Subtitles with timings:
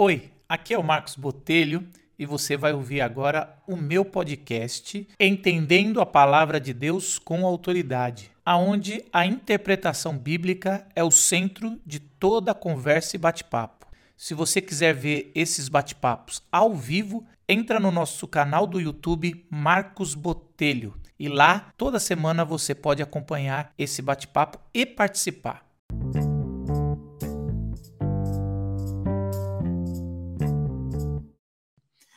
[0.00, 1.84] Oi, aqui é o Marcos Botelho
[2.16, 8.30] e você vai ouvir agora o meu podcast Entendendo a Palavra de Deus com Autoridade,
[8.46, 13.88] aonde a interpretação bíblica é o centro de toda a conversa e bate-papo.
[14.16, 20.14] Se você quiser ver esses bate-papos ao vivo, entra no nosso canal do YouTube Marcos
[20.14, 25.67] Botelho e lá toda semana você pode acompanhar esse bate-papo e participar.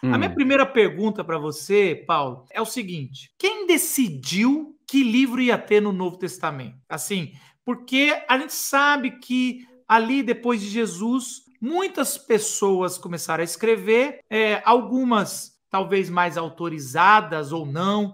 [0.03, 0.13] Hum.
[0.13, 0.35] A minha hum.
[0.35, 5.91] primeira pergunta para você, Paulo, é o seguinte: quem decidiu que livro ia ter no
[5.91, 6.77] Novo Testamento?
[6.89, 7.33] Assim,
[7.63, 14.61] porque a gente sabe que ali depois de Jesus, muitas pessoas começaram a escrever, é,
[14.65, 18.13] algumas talvez mais autorizadas ou não,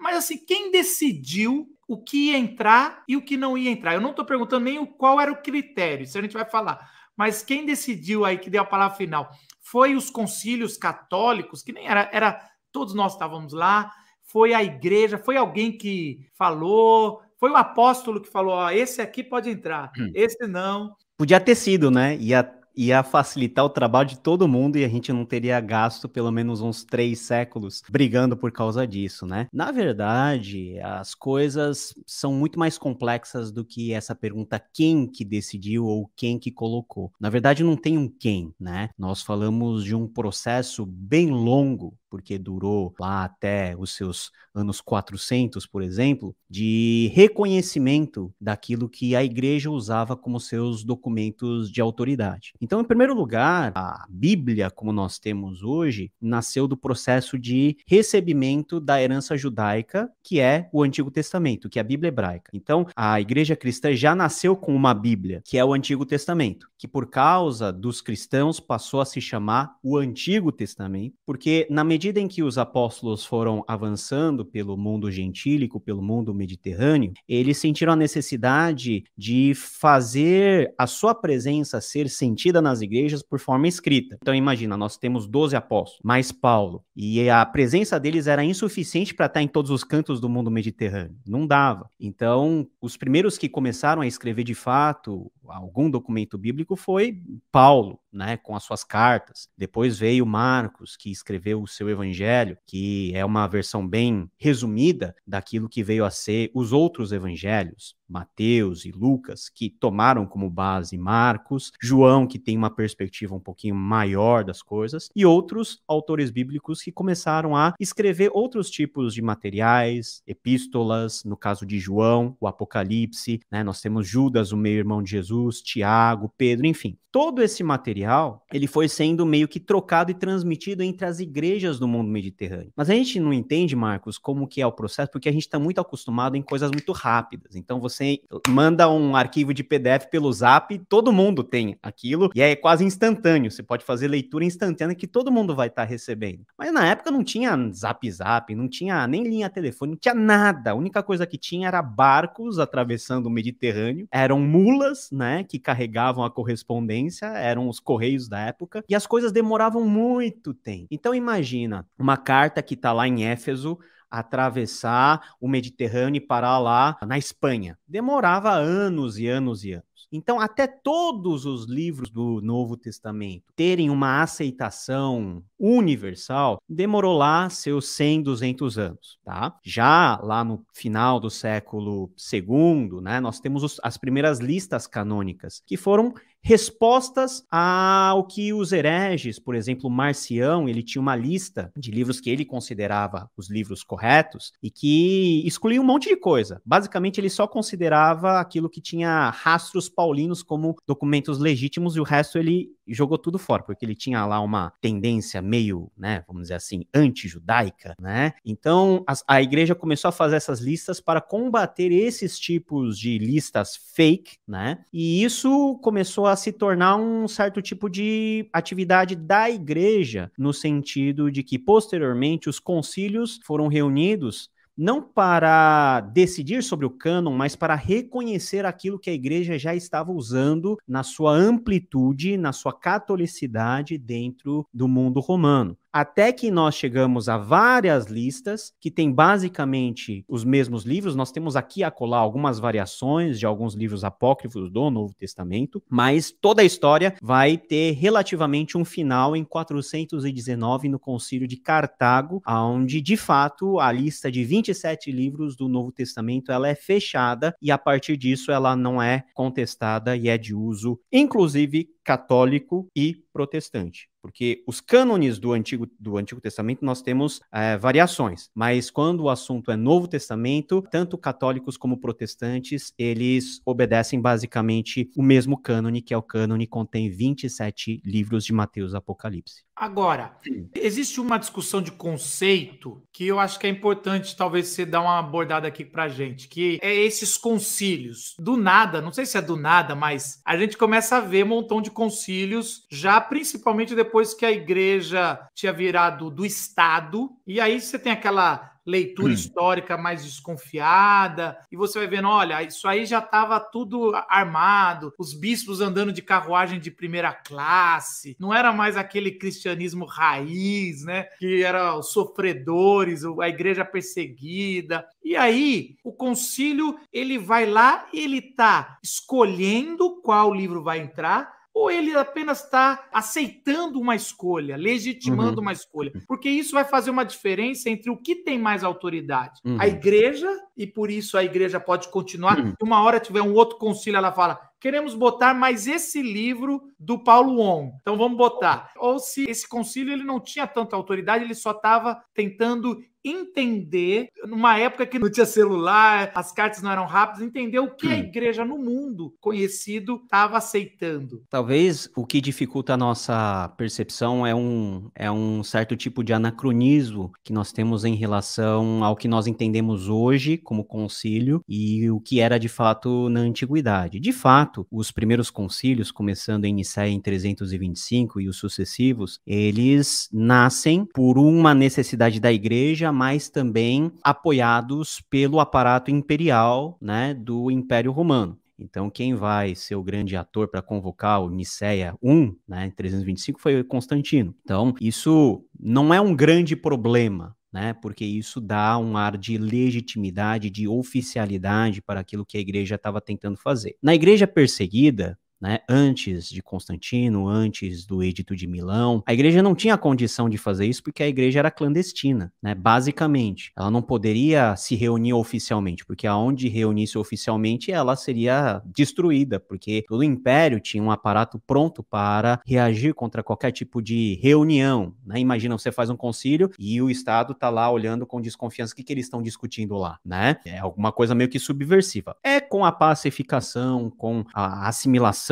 [0.00, 3.94] mas assim, quem decidiu o que ia entrar e o que não ia entrar?
[3.94, 7.42] Eu não estou perguntando nem qual era o critério, isso a gente vai falar, mas
[7.42, 9.30] quem decidiu aí que deu a palavra final?
[9.70, 13.90] Foi os concílios católicos, que nem era, era todos nós estávamos lá,
[14.22, 19.24] foi a igreja, foi alguém que falou, foi o apóstolo que falou: ó, esse aqui
[19.24, 20.12] pode entrar, hum.
[20.14, 20.94] esse não.
[21.16, 22.16] Podia ter sido, né?
[22.16, 22.44] Ia
[22.76, 26.60] ia facilitar o trabalho de todo mundo e a gente não teria gasto pelo menos
[26.60, 29.46] uns três séculos brigando por causa disso, né?
[29.52, 35.84] Na verdade, as coisas são muito mais complexas do que essa pergunta quem que decidiu
[35.86, 37.12] ou quem que colocou.
[37.20, 38.90] Na verdade, não tem um quem, né?
[38.98, 45.66] Nós falamos de um processo bem longo porque durou lá até os seus anos 400,
[45.66, 52.54] por exemplo, de reconhecimento daquilo que a igreja usava como seus documentos de autoridade.
[52.58, 58.80] Então, em primeiro lugar, a Bíblia, como nós temos hoje, nasceu do processo de recebimento
[58.80, 62.50] da herança judaica, que é o Antigo Testamento, que é a Bíblia hebraica.
[62.54, 66.88] Então, a igreja cristã já nasceu com uma Bíblia, que é o Antigo Testamento, que
[66.88, 72.20] por causa dos cristãos passou a se chamar o Antigo Testamento, porque na medida medida
[72.20, 77.96] em que os apóstolos foram avançando pelo mundo gentílico, pelo mundo mediterrâneo, eles sentiram a
[77.96, 84.16] necessidade de fazer a sua presença ser sentida nas igrejas por forma escrita.
[84.22, 89.26] Então imagina, nós temos 12 apóstolos, mais Paulo, e a presença deles era insuficiente para
[89.26, 91.16] estar em todos os cantos do mundo mediterrâneo.
[91.26, 91.90] Não dava.
[91.98, 98.36] Então, os primeiros que começaram a escrever de fato algum documento bíblico foi Paulo, né,
[98.36, 99.48] com as suas cartas.
[99.56, 105.68] Depois veio Marcos, que escreveu o seu evangelho, que é uma versão bem resumida daquilo
[105.68, 107.94] que veio a ser os outros evangelhos.
[108.08, 113.74] Mateus e Lucas, que tomaram como base Marcos, João, que tem uma perspectiva um pouquinho
[113.74, 120.22] maior das coisas, e outros autores bíblicos que começaram a escrever outros tipos de materiais,
[120.26, 123.64] epístolas, no caso de João, o Apocalipse, né?
[123.64, 126.96] Nós temos Judas, o meio-irmão de Jesus, Tiago, Pedro, enfim.
[127.10, 131.88] Todo esse material, ele foi sendo meio que trocado e transmitido entre as igrejas do
[131.88, 132.70] mundo mediterrâneo.
[132.76, 135.58] Mas a gente não entende, Marcos, como que é o processo, porque a gente está
[135.58, 137.56] muito acostumado em coisas muito rápidas.
[137.56, 142.54] Então você manda um arquivo de PDF pelo Zap, todo mundo tem aquilo e é
[142.54, 143.50] quase instantâneo.
[143.50, 146.44] Você pode fazer leitura instantânea que todo mundo vai estar tá recebendo.
[146.58, 150.72] Mas na época não tinha Zap Zap, não tinha nem linha telefone, não tinha nada.
[150.72, 156.24] A única coisa que tinha era barcos atravessando o Mediterrâneo, eram mulas, né, que carregavam
[156.24, 160.86] a correspondência, eram os correios da época, e as coisas demoravam muito tempo.
[160.90, 163.78] Então imagina uma carta que está lá em Éfeso,
[164.10, 167.78] atravessar o Mediterrâneo e parar lá na Espanha.
[167.86, 169.95] Demorava anos e anos e anos.
[170.12, 177.88] Então, até todos os livros do Novo Testamento terem uma aceitação universal, demorou lá seus
[177.88, 179.56] 100, 200 anos, tá?
[179.64, 185.62] Já lá no final do século II, né, nós temos os, as primeiras listas canônicas,
[185.66, 186.14] que foram
[186.46, 192.30] respostas ao que os hereges, por exemplo, Marcião, ele tinha uma lista de livros que
[192.30, 196.62] ele considerava os livros corretos e que excluía um monte de coisa.
[196.64, 202.38] Basicamente, ele só considerava aquilo que tinha rastros paulinos como documentos legítimos e o resto
[202.38, 206.84] ele jogou tudo fora, porque ele tinha lá uma tendência meio, né, vamos dizer assim,
[206.94, 208.34] anti-judaica, né?
[208.44, 213.76] Então, a, a igreja começou a fazer essas listas para combater esses tipos de listas
[213.94, 214.84] fake, né?
[214.92, 221.30] E isso começou a se tornar um certo tipo de atividade da igreja, no sentido
[221.30, 227.74] de que posteriormente os concílios foram reunidos não para decidir sobre o cânon, mas para
[227.74, 234.66] reconhecer aquilo que a igreja já estava usando na sua amplitude, na sua catolicidade dentro
[234.72, 235.76] do mundo romano.
[235.96, 241.16] Até que nós chegamos a várias listas que tem basicamente os mesmos livros.
[241.16, 246.30] Nós temos aqui a colar algumas variações de alguns livros apócrifos do Novo Testamento, mas
[246.30, 253.00] toda a história vai ter relativamente um final em 419 no Concílio de Cartago, onde
[253.00, 257.78] de fato a lista de 27 livros do Novo Testamento ela é fechada e a
[257.78, 264.64] partir disso ela não é contestada e é de uso inclusive católico e protestante porque
[264.66, 269.70] os cânones do Antigo, do Antigo Testamento nós temos é, variações, mas quando o assunto
[269.70, 276.16] é Novo Testamento, tanto católicos como protestantes, eles obedecem basicamente o mesmo cânone, que é
[276.16, 279.62] o cânone que contém 27 livros de Mateus Apocalipse.
[279.76, 280.34] Agora,
[280.74, 285.18] existe uma discussão de conceito que eu acho que é importante, talvez você dar uma
[285.18, 288.34] abordada aqui pra gente, que é esses concílios.
[288.38, 291.48] Do nada, não sei se é do nada, mas a gente começa a ver um
[291.48, 297.78] montão de concílios, já principalmente depois que a igreja tinha virado do Estado, e aí
[297.78, 299.34] você tem aquela leitura hum.
[299.34, 305.34] histórica mais desconfiada, e você vai vendo, olha, isso aí já estava tudo armado, os
[305.34, 311.62] bispos andando de carruagem de primeira classe, não era mais aquele cristianismo raiz, né, que
[311.62, 315.06] era os sofredores, a igreja perseguida.
[315.24, 321.55] E aí, o concílio, ele vai lá e ele tá escolhendo qual livro vai entrar,
[321.76, 325.60] ou ele apenas está aceitando uma escolha, legitimando uhum.
[325.60, 326.10] uma escolha?
[326.26, 329.60] Porque isso vai fazer uma diferença entre o que tem mais autoridade.
[329.62, 329.76] Uhum.
[329.78, 332.58] A igreja, e por isso a igreja pode continuar.
[332.58, 332.72] Uhum.
[332.82, 337.60] Uma hora tiver um outro concílio, ela fala: queremos botar mais esse livro do Paulo
[337.60, 337.92] On.
[338.00, 338.92] Então vamos botar.
[338.96, 342.98] Ou se esse concílio ele não tinha tanta autoridade, ele só estava tentando
[343.30, 348.06] entender, numa época que não tinha celular, as cartas não eram rápidas, entender o que
[348.06, 348.18] a hum.
[348.18, 351.42] igreja no mundo conhecido estava aceitando.
[351.50, 357.32] Talvez o que dificulta a nossa percepção é um, é um certo tipo de anacronismo
[357.42, 362.40] que nós temos em relação ao que nós entendemos hoje como concílio e o que
[362.40, 364.20] era de fato na antiguidade.
[364.20, 371.04] De fato, os primeiros concílios, começando em Nicéia em 325 e os sucessivos, eles nascem
[371.04, 378.58] por uma necessidade da igreja mas também apoiados pelo aparato imperial né, do Império Romano.
[378.78, 383.58] Então, quem vai ser o grande ator para convocar o Niceia I, né, em 325,
[383.58, 384.54] foi Constantino.
[384.62, 390.68] Então, isso não é um grande problema, né, porque isso dá um ar de legitimidade,
[390.68, 393.96] de oficialidade para aquilo que a igreja estava tentando fazer.
[394.02, 399.74] Na igreja perseguida, né, antes de Constantino, antes do Edito de Milão, a igreja não
[399.74, 403.72] tinha condição de fazer isso porque a igreja era clandestina, né, basicamente.
[403.76, 410.20] Ela não poderia se reunir oficialmente, porque aonde reunisse oficialmente ela seria destruída, porque todo
[410.20, 415.14] o império tinha um aparato pronto para reagir contra qualquer tipo de reunião.
[415.24, 415.40] Né?
[415.40, 419.02] Imagina, você faz um concílio e o Estado está lá olhando com desconfiança o que,
[419.02, 420.56] que eles estão discutindo lá, né?
[420.64, 422.36] É alguma coisa meio que subversiva.
[422.42, 425.45] É com a pacificação, com a assimilação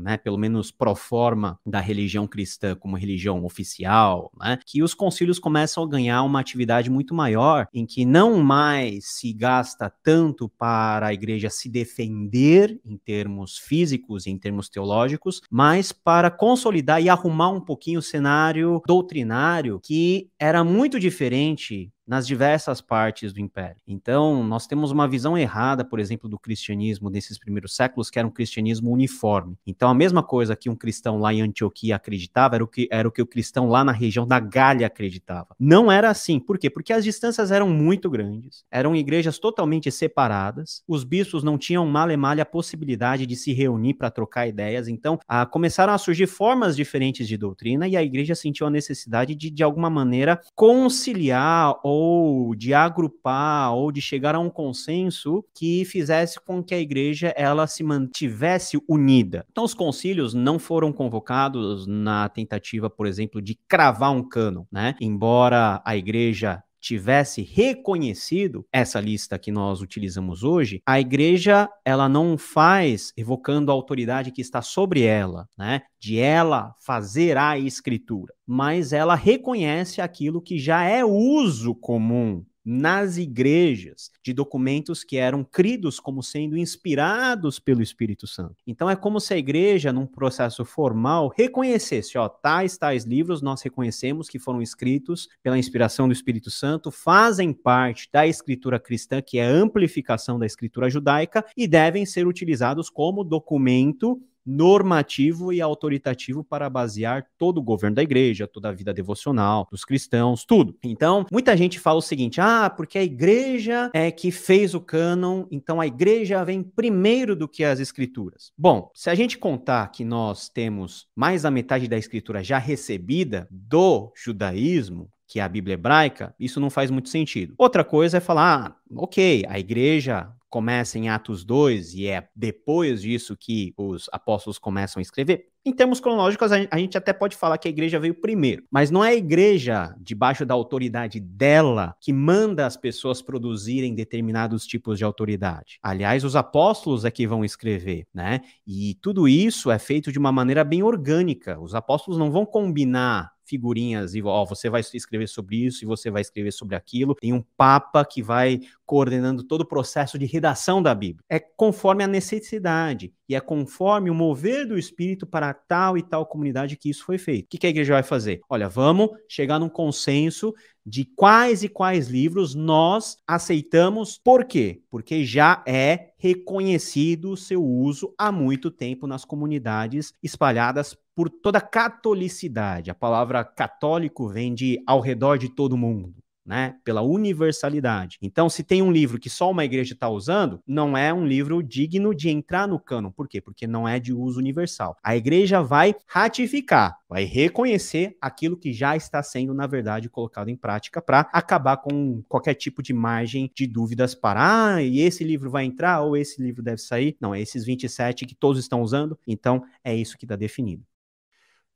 [0.00, 5.38] né, pelo menos pro forma, da religião cristã como religião oficial, né, que os concílios
[5.38, 11.08] começam a ganhar uma atividade muito maior, em que não mais se gasta tanto para
[11.08, 17.08] a igreja se defender em termos físicos e em termos teológicos, mas para consolidar e
[17.08, 23.76] arrumar um pouquinho o cenário doutrinário que era muito diferente nas diversas partes do império.
[23.86, 28.28] Então, nós temos uma visão errada, por exemplo, do cristianismo nesses primeiros séculos, que era
[28.28, 29.58] um cristianismo uniforme.
[29.66, 33.08] Então, a mesma coisa que um cristão lá em Antioquia acreditava era o que, era
[33.08, 35.48] o, que o cristão lá na região da Gália acreditava.
[35.58, 36.38] Não era assim.
[36.38, 36.70] Por quê?
[36.70, 42.10] Porque as distâncias eram muito grandes, eram igrejas totalmente separadas, os bispos não tinham mal
[42.10, 46.26] e mal a possibilidade de se reunir para trocar ideias, então a, começaram a surgir
[46.26, 51.78] formas diferentes de doutrina e a igreja sentiu a necessidade de, de alguma maneira, conciliar
[51.82, 56.78] ou ou de agrupar ou de chegar a um consenso que fizesse com que a
[56.78, 59.46] igreja ela se mantivesse unida.
[59.50, 64.94] Então os concílios não foram convocados na tentativa, por exemplo, de cravar um cano, né?
[65.00, 72.38] Embora a igreja tivesse reconhecido essa lista que nós utilizamos hoje, a igreja ela não
[72.38, 75.82] faz evocando a autoridade que está sobre ela, né?
[75.98, 83.16] De ela fazer a escritura, mas ela reconhece aquilo que já é uso comum nas
[83.16, 88.56] igrejas de documentos que eram cridos como sendo inspirados pelo Espírito Santo.
[88.66, 93.62] Então é como se a igreja, num processo formal, reconhecesse, ó, tais tais livros nós
[93.62, 99.38] reconhecemos que foram escritos pela inspiração do Espírito Santo, fazem parte da escritura cristã, que
[99.38, 106.44] é a amplificação da escritura judaica e devem ser utilizados como documento normativo e autoritativo
[106.44, 110.76] para basear todo o governo da igreja, toda a vida devocional dos cristãos, tudo.
[110.84, 115.46] Então, muita gente fala o seguinte: ah, porque a igreja é que fez o cânon,
[115.50, 118.52] então a igreja vem primeiro do que as escrituras.
[118.56, 123.48] Bom, se a gente contar que nós temos mais da metade da escritura já recebida
[123.50, 127.54] do judaísmo, que é a Bíblia hebraica, isso não faz muito sentido.
[127.58, 133.02] Outra coisa é falar, ah, ok, a igreja começa em Atos 2 e é depois
[133.02, 137.58] disso que os apóstolos começam a escrever, em termos cronológicos, a gente até pode falar
[137.58, 142.12] que a igreja veio primeiro, mas não é a igreja, debaixo da autoridade dela, que
[142.12, 145.80] manda as pessoas produzirem determinados tipos de autoridade.
[145.82, 148.42] Aliás, os apóstolos é que vão escrever, né?
[148.64, 151.58] E tudo isso é feito de uma maneira bem orgânica.
[151.58, 156.10] Os apóstolos não vão combinar figurinhas e ó, você vai escrever sobre isso e você
[156.10, 157.14] vai escrever sobre aquilo.
[157.14, 161.24] Tem um papa que vai coordenando todo o processo de redação da Bíblia.
[161.28, 166.24] É conforme a necessidade e é conforme o mover do Espírito para tal e tal
[166.26, 167.46] comunidade que isso foi feito.
[167.46, 168.40] O que a igreja vai fazer?
[168.48, 174.20] Olha, vamos chegar num consenso de quais e quais livros nós aceitamos.
[174.22, 174.82] Por quê?
[174.88, 181.58] Porque já é reconhecido o seu uso há muito tempo nas comunidades espalhadas por toda
[181.58, 182.90] a catolicidade.
[182.90, 186.14] A palavra católico vem de ao redor de todo mundo
[186.46, 186.76] né?
[186.84, 188.18] Pela universalidade.
[188.22, 191.60] Então, se tem um livro que só uma igreja está usando, não é um livro
[191.62, 193.10] digno de entrar no cânon.
[193.10, 193.40] Por quê?
[193.40, 194.96] Porque não é de uso universal.
[195.02, 200.56] A igreja vai ratificar, vai reconhecer aquilo que já está sendo, na verdade, colocado em
[200.56, 205.50] prática para acabar com qualquer tipo de margem de dúvidas para, ah, e esse livro
[205.50, 207.16] vai entrar ou esse livro deve sair.
[207.20, 210.84] Não, é esses 27 que todos estão usando, então é isso que está definido.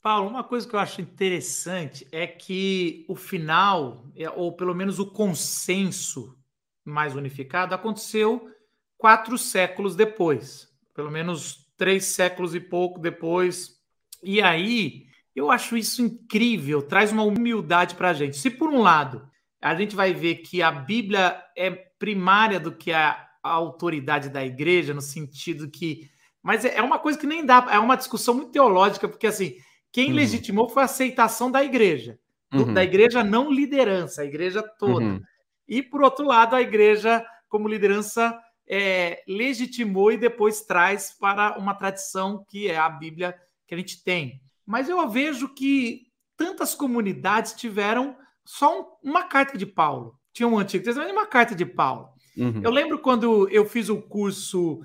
[0.02, 4.99] Paulo, uma coisa que eu acho interessante é que o final, é, ou pelo menos
[4.99, 6.38] o consenso
[6.85, 8.50] mais unificado, aconteceu
[8.97, 13.78] quatro séculos depois, pelo menos três séculos e pouco depois.
[14.23, 18.38] E aí, eu acho isso incrível, traz uma humildade para a gente.
[18.38, 19.28] Se por um lado
[19.61, 24.92] a gente vai ver que a Bíblia é primária do que a, autoridade da igreja,
[24.92, 26.11] no sentido que.
[26.42, 29.57] Mas é, é uma coisa que nem dá, é uma discussão muito teológica, porque assim
[29.92, 30.16] quem uhum.
[30.16, 32.18] legitimou foi a aceitação da igreja,
[32.52, 32.73] uhum.
[32.73, 35.04] da igreja não liderança, a igreja toda.
[35.04, 35.23] Uhum.
[35.68, 41.75] E, por outro lado, a igreja, como liderança, é, legitimou e depois traz para uma
[41.75, 43.35] tradição que é a Bíblia
[43.66, 44.40] que a gente tem.
[44.64, 46.06] Mas eu vejo que
[46.37, 50.18] tantas comunidades tiveram só um, uma carta de Paulo.
[50.32, 52.09] Tinha um Antigo Testamento e uma carta de Paulo.
[52.37, 52.61] Uhum.
[52.62, 54.80] Eu lembro quando eu fiz o curso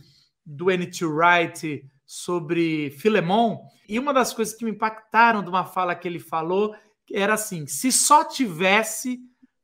[0.45, 1.05] do N.T.
[1.05, 6.19] Wright sobre Filemon, e uma das coisas que me impactaram de uma fala que ele
[6.19, 6.75] falou
[7.11, 9.19] era assim: se só tivesse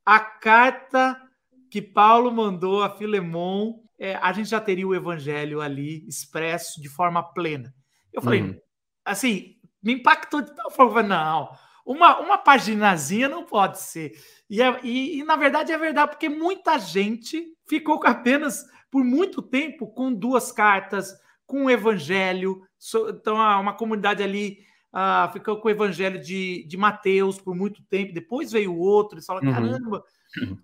[0.06, 1.20] a carta
[1.70, 6.90] que Paulo mandou a Filemon, é, a gente já teria o evangelho ali expresso de
[6.90, 7.74] forma plena.
[8.12, 8.60] Eu falei, uhum.
[9.06, 11.50] assim, me impactou de tal forma, não,
[11.86, 14.12] uma, uma paginazinha não pode ser.
[14.50, 19.42] E, é, e, e, na verdade é verdade, porque muita gente ficou apenas, por muito
[19.42, 21.14] tempo, com duas cartas,
[21.52, 22.62] com o evangelho.
[23.10, 24.60] Então, uma comunidade ali
[24.94, 29.26] uh, ficou com o evangelho de, de Mateus por muito tempo, depois veio outro, e
[29.26, 29.52] fala, uhum.
[29.52, 30.04] caramba.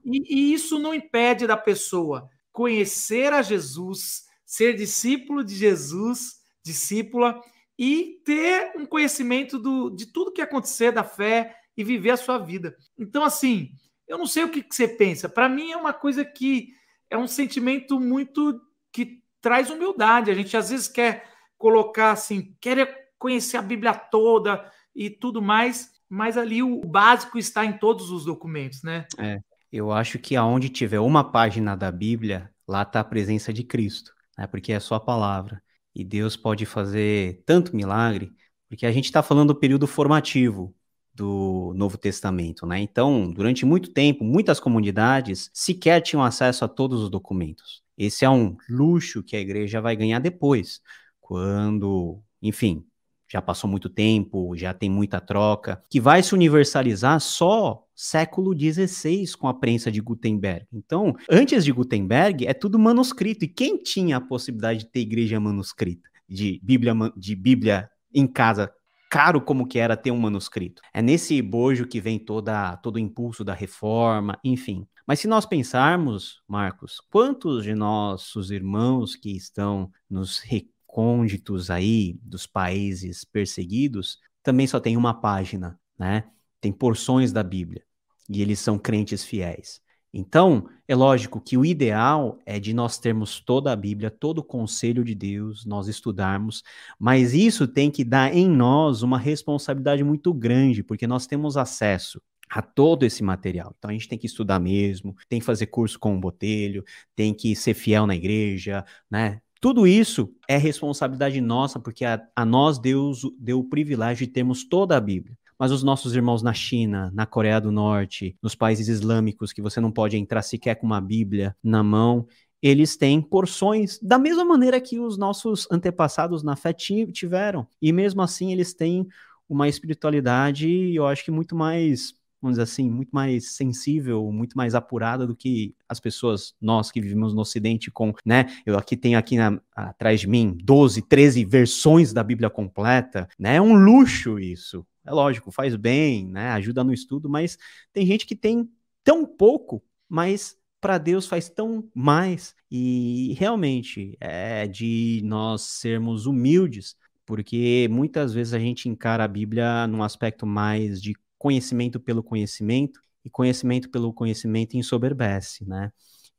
[0.06, 7.38] E, e isso não impede da pessoa conhecer a Jesus, ser discípulo de Jesus, discípula,
[7.78, 12.38] e ter um conhecimento do, de tudo que acontecer da fé e viver a sua
[12.38, 12.78] vida.
[12.98, 13.72] Então, assim,
[14.08, 15.28] eu não sei o que, que você pensa.
[15.28, 16.70] Para mim é uma coisa que
[17.10, 18.62] é um sentimento muito
[18.94, 20.30] que traz humildade.
[20.30, 21.24] A gente às vezes quer
[21.58, 27.64] colocar assim, quer conhecer a Bíblia toda e tudo mais, mas ali o básico está
[27.64, 29.08] em todos os documentos, né?
[29.18, 29.40] É.
[29.72, 34.12] Eu acho que aonde tiver uma página da Bíblia, lá está a presença de Cristo,
[34.38, 34.46] né?
[34.48, 35.64] Porque é a palavra.
[35.96, 38.34] E Deus pode fazer tanto milagre,
[38.68, 40.76] porque a gente está falando do período formativo
[41.14, 42.80] do Novo Testamento, né?
[42.80, 47.87] Então, durante muito tempo, muitas comunidades sequer tinham acesso a todos os documentos.
[47.98, 50.82] Esse é um luxo que a igreja vai ganhar depois,
[51.20, 52.86] quando, enfim,
[53.28, 59.26] já passou muito tempo, já tem muita troca, que vai se universalizar só século XVI
[59.38, 60.66] com a prensa de Gutenberg.
[60.72, 63.44] Então, antes de Gutenberg, é tudo manuscrito.
[63.44, 68.72] E quem tinha a possibilidade de ter igreja manuscrita, de Bíblia, de Bíblia em casa
[69.10, 70.82] caro como que era ter um manuscrito.
[70.94, 74.88] É nesse bojo que vem toda, todo o impulso da reforma, enfim.
[75.06, 82.46] Mas se nós pensarmos, Marcos, quantos de nossos irmãos que estão nos recônditos aí dos
[82.46, 86.26] países perseguidos também só tem uma página, né?
[86.60, 87.84] Tem porções da Bíblia
[88.30, 89.82] e eles são crentes fiéis.
[90.14, 94.44] Então, é lógico que o ideal é de nós termos toda a Bíblia, todo o
[94.44, 96.64] conselho de Deus, nós estudarmos,
[96.98, 102.22] mas isso tem que dar em nós uma responsabilidade muito grande, porque nós temos acesso
[102.50, 103.76] a todo esse material.
[103.78, 106.84] Então a gente tem que estudar mesmo, tem que fazer curso com o Botelho,
[107.16, 109.42] tem que ser fiel na igreja, né?
[109.60, 114.64] Tudo isso é responsabilidade nossa, porque a, a nós Deus deu o privilégio de termos
[114.64, 118.88] toda a Bíblia mas os nossos irmãos na China, na Coreia do Norte, nos países
[118.88, 122.28] islâmicos, que você não pode entrar sequer com uma Bíblia na mão,
[122.62, 127.68] eles têm porções da mesma maneira que os nossos antepassados na fé tiveram.
[127.82, 129.08] E mesmo assim, eles têm
[129.48, 132.14] uma espiritualidade, eu acho que muito mais,
[132.48, 137.02] vamos dizer assim, muito mais sensível, muito mais apurada do que as pessoas, nós que
[137.02, 141.46] vivemos no Ocidente com, né, eu aqui tenho aqui na, atrás de mim 12, 13
[141.46, 146.50] versões da Bíblia completa, né, é um luxo isso, é lógico, faz bem, né?
[146.50, 147.58] Ajuda no estudo, mas
[147.94, 148.70] tem gente que tem
[149.06, 152.54] tão pouco, mas para Deus faz tão mais.
[152.70, 159.88] E realmente é de nós sermos humildes, porque muitas vezes a gente encara a Bíblia
[159.88, 165.92] num aspecto mais de conhecimento pelo conhecimento, e conhecimento pelo conhecimento ensoberbece, né?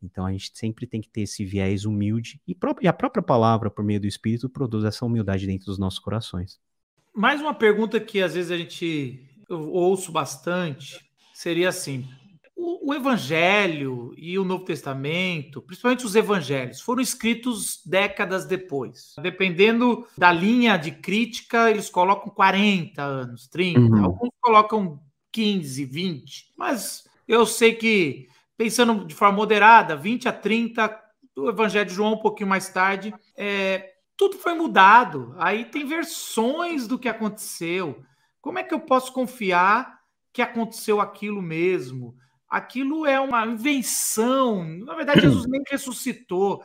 [0.02, 3.84] Então a gente sempre tem que ter esse viés humilde e, a própria palavra, por
[3.84, 6.58] meio do Espírito, produz essa humildade dentro dos nossos corações.
[7.14, 12.08] Mais uma pergunta que às vezes a gente eu ouço bastante seria assim:
[12.58, 19.14] o, o, Evangelho e o Novo Testamento, principalmente os Evangelhos, foram escritos décadas depois.
[19.22, 24.04] Dependendo da linha de crítica, eles colocam 40 anos, 30, uhum.
[24.04, 25.00] alguns colocam
[25.30, 31.00] 15, 20, mas eu sei que, pensando de forma moderada, 20 a 30,
[31.36, 35.32] o Evangelho de João um pouquinho mais tarde, é, tudo foi mudado.
[35.38, 38.02] Aí tem versões do que aconteceu.
[38.40, 40.00] Como é que eu posso confiar
[40.32, 42.16] que aconteceu aquilo mesmo?
[42.48, 44.64] Aquilo é uma invenção.
[44.64, 46.64] Na verdade, Jesus nem ressuscitou.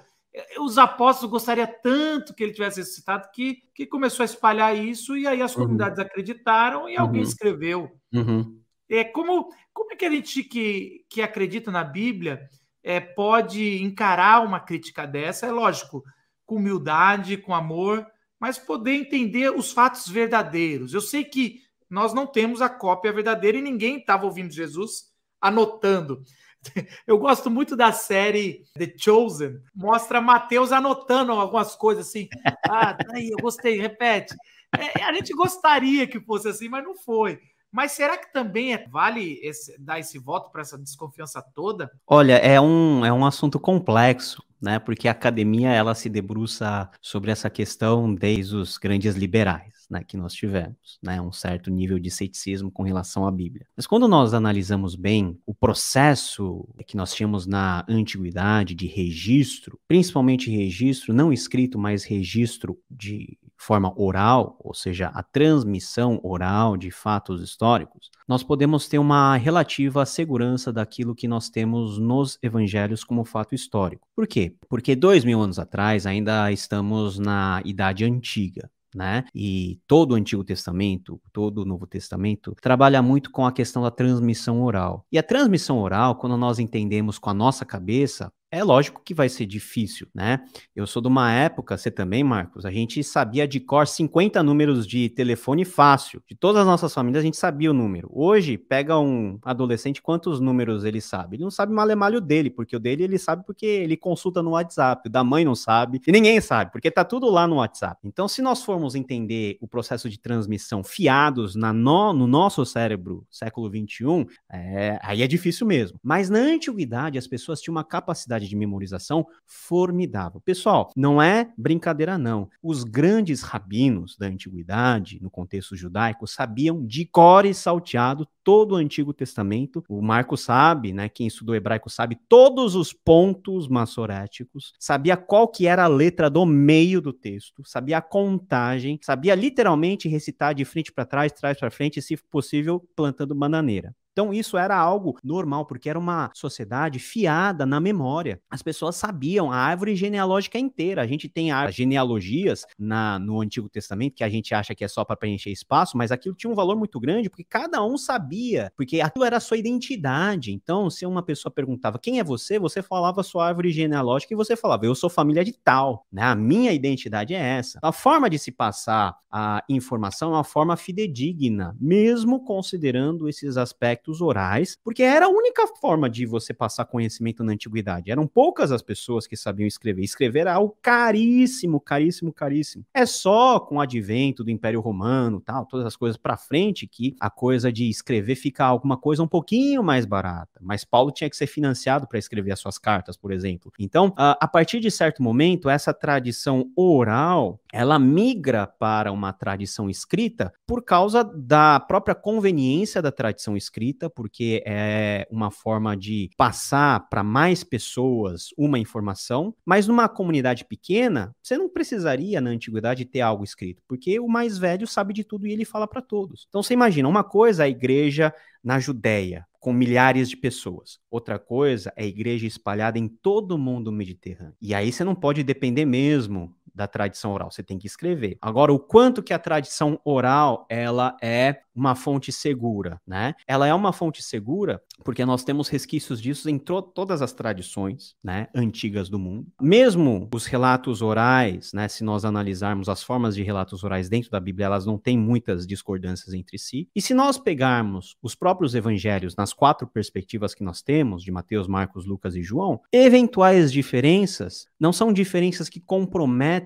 [0.59, 5.27] Os apóstolos gostariam tanto que ele tivesse ressuscitado que, que começou a espalhar isso e
[5.27, 5.63] aí as uhum.
[5.63, 6.05] comunidades uhum.
[6.05, 7.27] acreditaram e alguém uhum.
[7.27, 7.91] escreveu.
[8.11, 8.59] Uhum.
[8.89, 12.49] É como, como é que a gente que, que acredita na Bíblia
[12.81, 15.45] é, pode encarar uma crítica dessa?
[15.45, 16.03] É lógico,
[16.45, 18.05] com humildade, com amor,
[18.39, 20.93] mas poder entender os fatos verdadeiros.
[20.93, 25.12] Eu sei que nós não temos a cópia verdadeira e ninguém estava ouvindo Jesus
[25.43, 26.23] anotando.
[27.05, 32.29] Eu gosto muito da série The Chosen, mostra Mateus anotando algumas coisas assim.
[32.69, 34.33] Ah, aí, eu gostei, repete.
[34.77, 37.39] É, a gente gostaria que fosse assim, mas não foi.
[37.73, 41.89] Mas será que também é, vale esse, dar esse voto para essa desconfiança toda?
[42.05, 44.79] Olha, é um, é um assunto complexo né?
[44.79, 50.15] Porque a academia ela se debruça sobre essa questão desde os grandes liberais, né, que
[50.15, 53.67] nós tivemos, né, um certo nível de ceticismo com relação à Bíblia.
[53.75, 60.49] Mas quando nós analisamos bem o processo que nós tínhamos na antiguidade de registro, principalmente
[60.49, 67.41] registro não escrito, mas registro de forma oral, ou seja, a transmissão oral de fatos
[67.41, 73.55] históricos, nós podemos ter uma relativa segurança daquilo que nós temos nos evangelhos como fato
[73.55, 74.07] histórico.
[74.15, 74.55] Por quê?
[74.69, 79.25] Porque dois mil anos atrás ainda estamos na Idade Antiga né?
[79.33, 83.91] E todo o Antigo Testamento, todo o Novo Testamento, trabalha muito com a questão da
[83.91, 85.05] transmissão oral.
[85.11, 89.27] E a transmissão oral, quando nós entendemos com a nossa cabeça, é lógico que vai
[89.27, 90.41] ser difícil, né?
[90.75, 94.85] Eu sou de uma época, você também, Marcos, a gente sabia de cor 50 números
[94.85, 96.21] de telefone fácil.
[96.27, 98.11] De todas as nossas famílias, a gente sabia o número.
[98.13, 101.37] Hoje, pega um adolescente, quantos números ele sabe?
[101.37, 105.09] Ele não sabe malemalho dele, porque o dele ele sabe porque ele consulta no WhatsApp.
[105.09, 108.01] O da mãe não sabe, e ninguém sabe, porque tá tudo lá no WhatsApp.
[108.03, 113.25] Então, se nós formos entender o processo de transmissão fiados na no, no nosso cérebro,
[113.31, 115.99] século 21, é, aí é difícil mesmo.
[116.03, 120.41] Mas na antiguidade, as pessoas tinham uma capacidade capacidade de memorização formidável.
[120.41, 122.49] Pessoal, não é brincadeira não.
[122.61, 128.75] Os grandes rabinos da antiguidade, no contexto judaico, sabiam de cor e salteado todo o
[128.75, 129.83] Antigo Testamento.
[129.87, 135.67] O Marco sabe, né, quem estudou hebraico sabe todos os pontos massoréticos, sabia qual que
[135.67, 140.91] era a letra do meio do texto, sabia a contagem, sabia literalmente recitar de frente
[140.91, 143.95] para trás, trás para frente, se possível plantando bananeira.
[144.13, 148.39] Então, isso era algo normal, porque era uma sociedade fiada na memória.
[148.49, 151.01] As pessoas sabiam a árvore genealógica inteira.
[151.01, 154.87] A gente tem as genealogias na, no Antigo Testamento, que a gente acha que é
[154.87, 158.71] só para preencher espaço, mas aquilo tinha um valor muito grande, porque cada um sabia,
[158.77, 160.53] porque aquilo era a sua identidade.
[160.53, 164.37] Então, se uma pessoa perguntava quem é você, você falava a sua árvore genealógica e
[164.37, 166.21] você falava, eu sou família de tal, né?
[166.21, 167.79] A minha identidade é essa.
[167.81, 174.02] A forma de se passar a informação é uma forma fidedigna, mesmo considerando esses aspectos
[174.03, 178.11] aspectos orais, porque era a única forma de você passar conhecimento na antiguidade.
[178.11, 180.03] Eram poucas as pessoas que sabiam escrever.
[180.03, 182.85] Escrever era algo caríssimo, caríssimo, caríssimo.
[182.93, 187.15] É só com o advento do Império Romano, tal, todas as coisas para frente que
[187.19, 190.59] a coisa de escrever fica alguma coisa um pouquinho mais barata.
[190.61, 193.71] Mas Paulo tinha que ser financiado para escrever as suas cartas, por exemplo.
[193.79, 200.51] Então, a partir de certo momento, essa tradição oral, ela migra para uma tradição escrita
[200.65, 207.23] por causa da própria conveniência da tradição escrita, porque é uma forma de passar para
[207.23, 213.43] mais pessoas uma informação, mas numa comunidade pequena, você não precisaria na antiguidade ter algo
[213.43, 216.45] escrito, porque o mais velho sabe de tudo e ele fala para todos.
[216.49, 220.99] Então você imagina, uma coisa é a igreja na Judéia, com milhares de pessoas.
[221.09, 224.55] Outra coisa é a igreja espalhada em todo o mundo mediterrâneo.
[224.61, 228.37] E aí você não pode depender mesmo da tradição oral, você tem que escrever.
[228.41, 233.33] Agora, o quanto que a tradição oral ela é uma fonte segura, né?
[233.47, 238.47] Ela é uma fonte segura porque nós temos resquícios disso em todas as tradições, né,
[238.55, 239.47] antigas do mundo.
[239.61, 244.39] Mesmo os relatos orais, né, se nós analisarmos as formas de relatos orais dentro da
[244.39, 246.87] Bíblia, elas não têm muitas discordâncias entre si.
[246.95, 251.67] E se nós pegarmos os próprios evangelhos nas quatro perspectivas que nós temos, de Mateus,
[251.67, 256.62] Marcos, Lucas e João, eventuais diferenças não são diferenças que comprometem,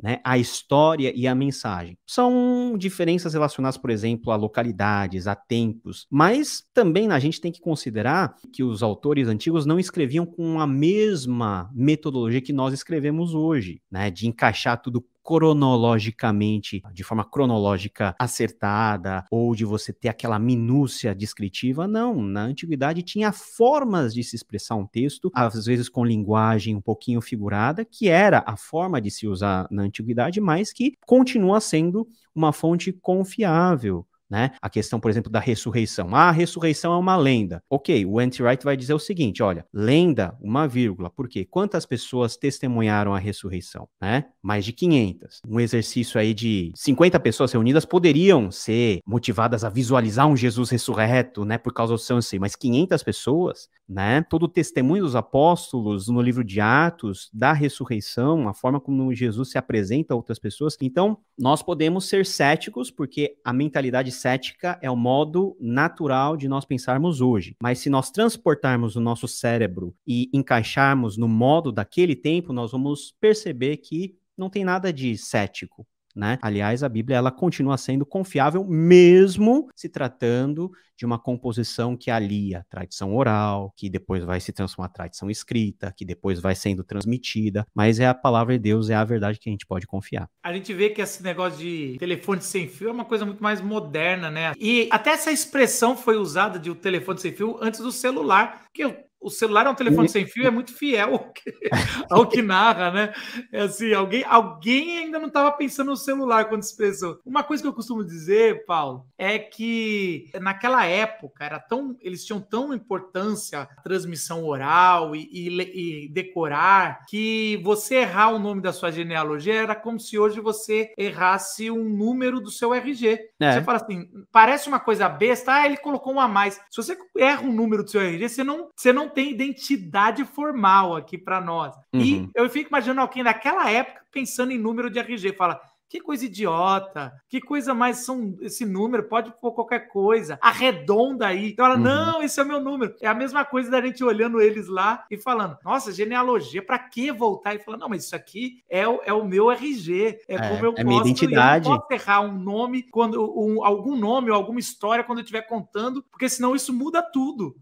[0.00, 1.96] né, a história e a mensagem.
[2.06, 7.60] São diferenças relacionadas, por exemplo, a localidades, a tempos, mas também a gente tem que
[7.60, 13.80] considerar que os autores antigos não escreviam com a mesma metodologia que nós escrevemos hoje,
[13.90, 21.14] né, de encaixar tudo cronologicamente, de forma cronológica acertada, ou de você ter aquela minúcia
[21.14, 21.86] descritiva.
[21.86, 26.80] Não, na antiguidade tinha formas de se expressar um texto, às vezes com linguagem um
[26.80, 32.08] pouquinho figurada, que era a forma de se usar na antiguidade, mas que continua sendo
[32.34, 34.52] uma fonte confiável né?
[34.60, 36.14] A questão, por exemplo, da ressurreição.
[36.14, 37.62] Ah, a ressurreição é uma lenda.
[37.70, 41.10] Ok, o Anti-Wright vai dizer o seguinte: olha, lenda, uma vírgula.
[41.10, 41.44] Por quê?
[41.44, 43.88] Quantas pessoas testemunharam a ressurreição?
[44.00, 44.26] Né?
[44.42, 45.40] Mais de 500.
[45.48, 51.44] Um exercício aí de 50 pessoas reunidas poderiam ser motivadas a visualizar um Jesus ressurreto,
[51.44, 51.56] né?
[51.56, 52.40] Por causa do seu anseio.
[52.40, 54.22] Mas 500 pessoas, né?
[54.28, 59.50] Todo o testemunho dos apóstolos no livro de Atos da ressurreição, a forma como Jesus
[59.50, 60.76] se apresenta a outras pessoas.
[60.80, 66.64] Então, nós podemos ser céticos, porque a mentalidade cética é o modo natural de nós
[66.64, 67.56] pensarmos hoje.
[67.62, 73.14] Mas se nós transportarmos o nosso cérebro e encaixarmos no modo daquele tempo, nós vamos
[73.20, 75.86] perceber que não tem nada de cético.
[76.18, 76.36] Né?
[76.42, 82.66] Aliás, a Bíblia ela continua sendo confiável mesmo se tratando de uma composição que alia
[82.68, 87.64] tradição oral, que depois vai se transformar em tradição escrita, que depois vai sendo transmitida,
[87.72, 90.28] mas é a palavra de Deus, é a verdade que a gente pode confiar.
[90.42, 93.60] A gente vê que esse negócio de telefone sem fio é uma coisa muito mais
[93.60, 94.54] moderna, né?
[94.58, 99.07] E até essa expressão foi usada de o telefone sem fio antes do celular, que
[99.20, 101.52] o celular é um telefone sem fio, é muito fiel ao que,
[102.10, 103.12] ao que narra, né?
[103.52, 107.20] É assim, alguém, alguém ainda não estava pensando no celular quando se expressou.
[107.24, 112.40] Uma coisa que eu costumo dizer, Paulo, é que naquela época era tão, eles tinham
[112.40, 118.72] tão importância a transmissão oral e, e, e decorar que você errar o nome da
[118.72, 123.18] sua genealogia era como se hoje você errasse um número do seu RG.
[123.40, 123.52] É.
[123.52, 126.54] Você fala assim, parece uma coisa besta, ah, ele colocou um a mais.
[126.70, 130.96] Se você erra um número do seu RG, você não, você não tem identidade formal
[130.96, 131.74] aqui para nós.
[131.92, 132.00] Uhum.
[132.00, 135.60] E eu fico imaginando alguém naquela época pensando em número de RG, fala.
[135.88, 141.52] Que coisa idiota, que coisa mais são esse número, pode pôr qualquer coisa, arredonda aí.
[141.52, 141.80] Então ela, uhum.
[141.80, 142.94] não, esse é o meu número.
[143.00, 147.10] É a mesma coisa da gente olhando eles lá e falando, nossa, genealogia, para que
[147.10, 147.54] voltar?
[147.54, 150.66] E falando, não, mas isso aqui é o, é o meu RG, é, é como
[150.66, 150.86] eu é posso.
[150.86, 151.66] Minha identidade.
[151.66, 155.24] Eu não posso errar um nome, quando um, algum nome ou alguma história quando eu
[155.24, 157.56] estiver contando, porque senão isso muda tudo.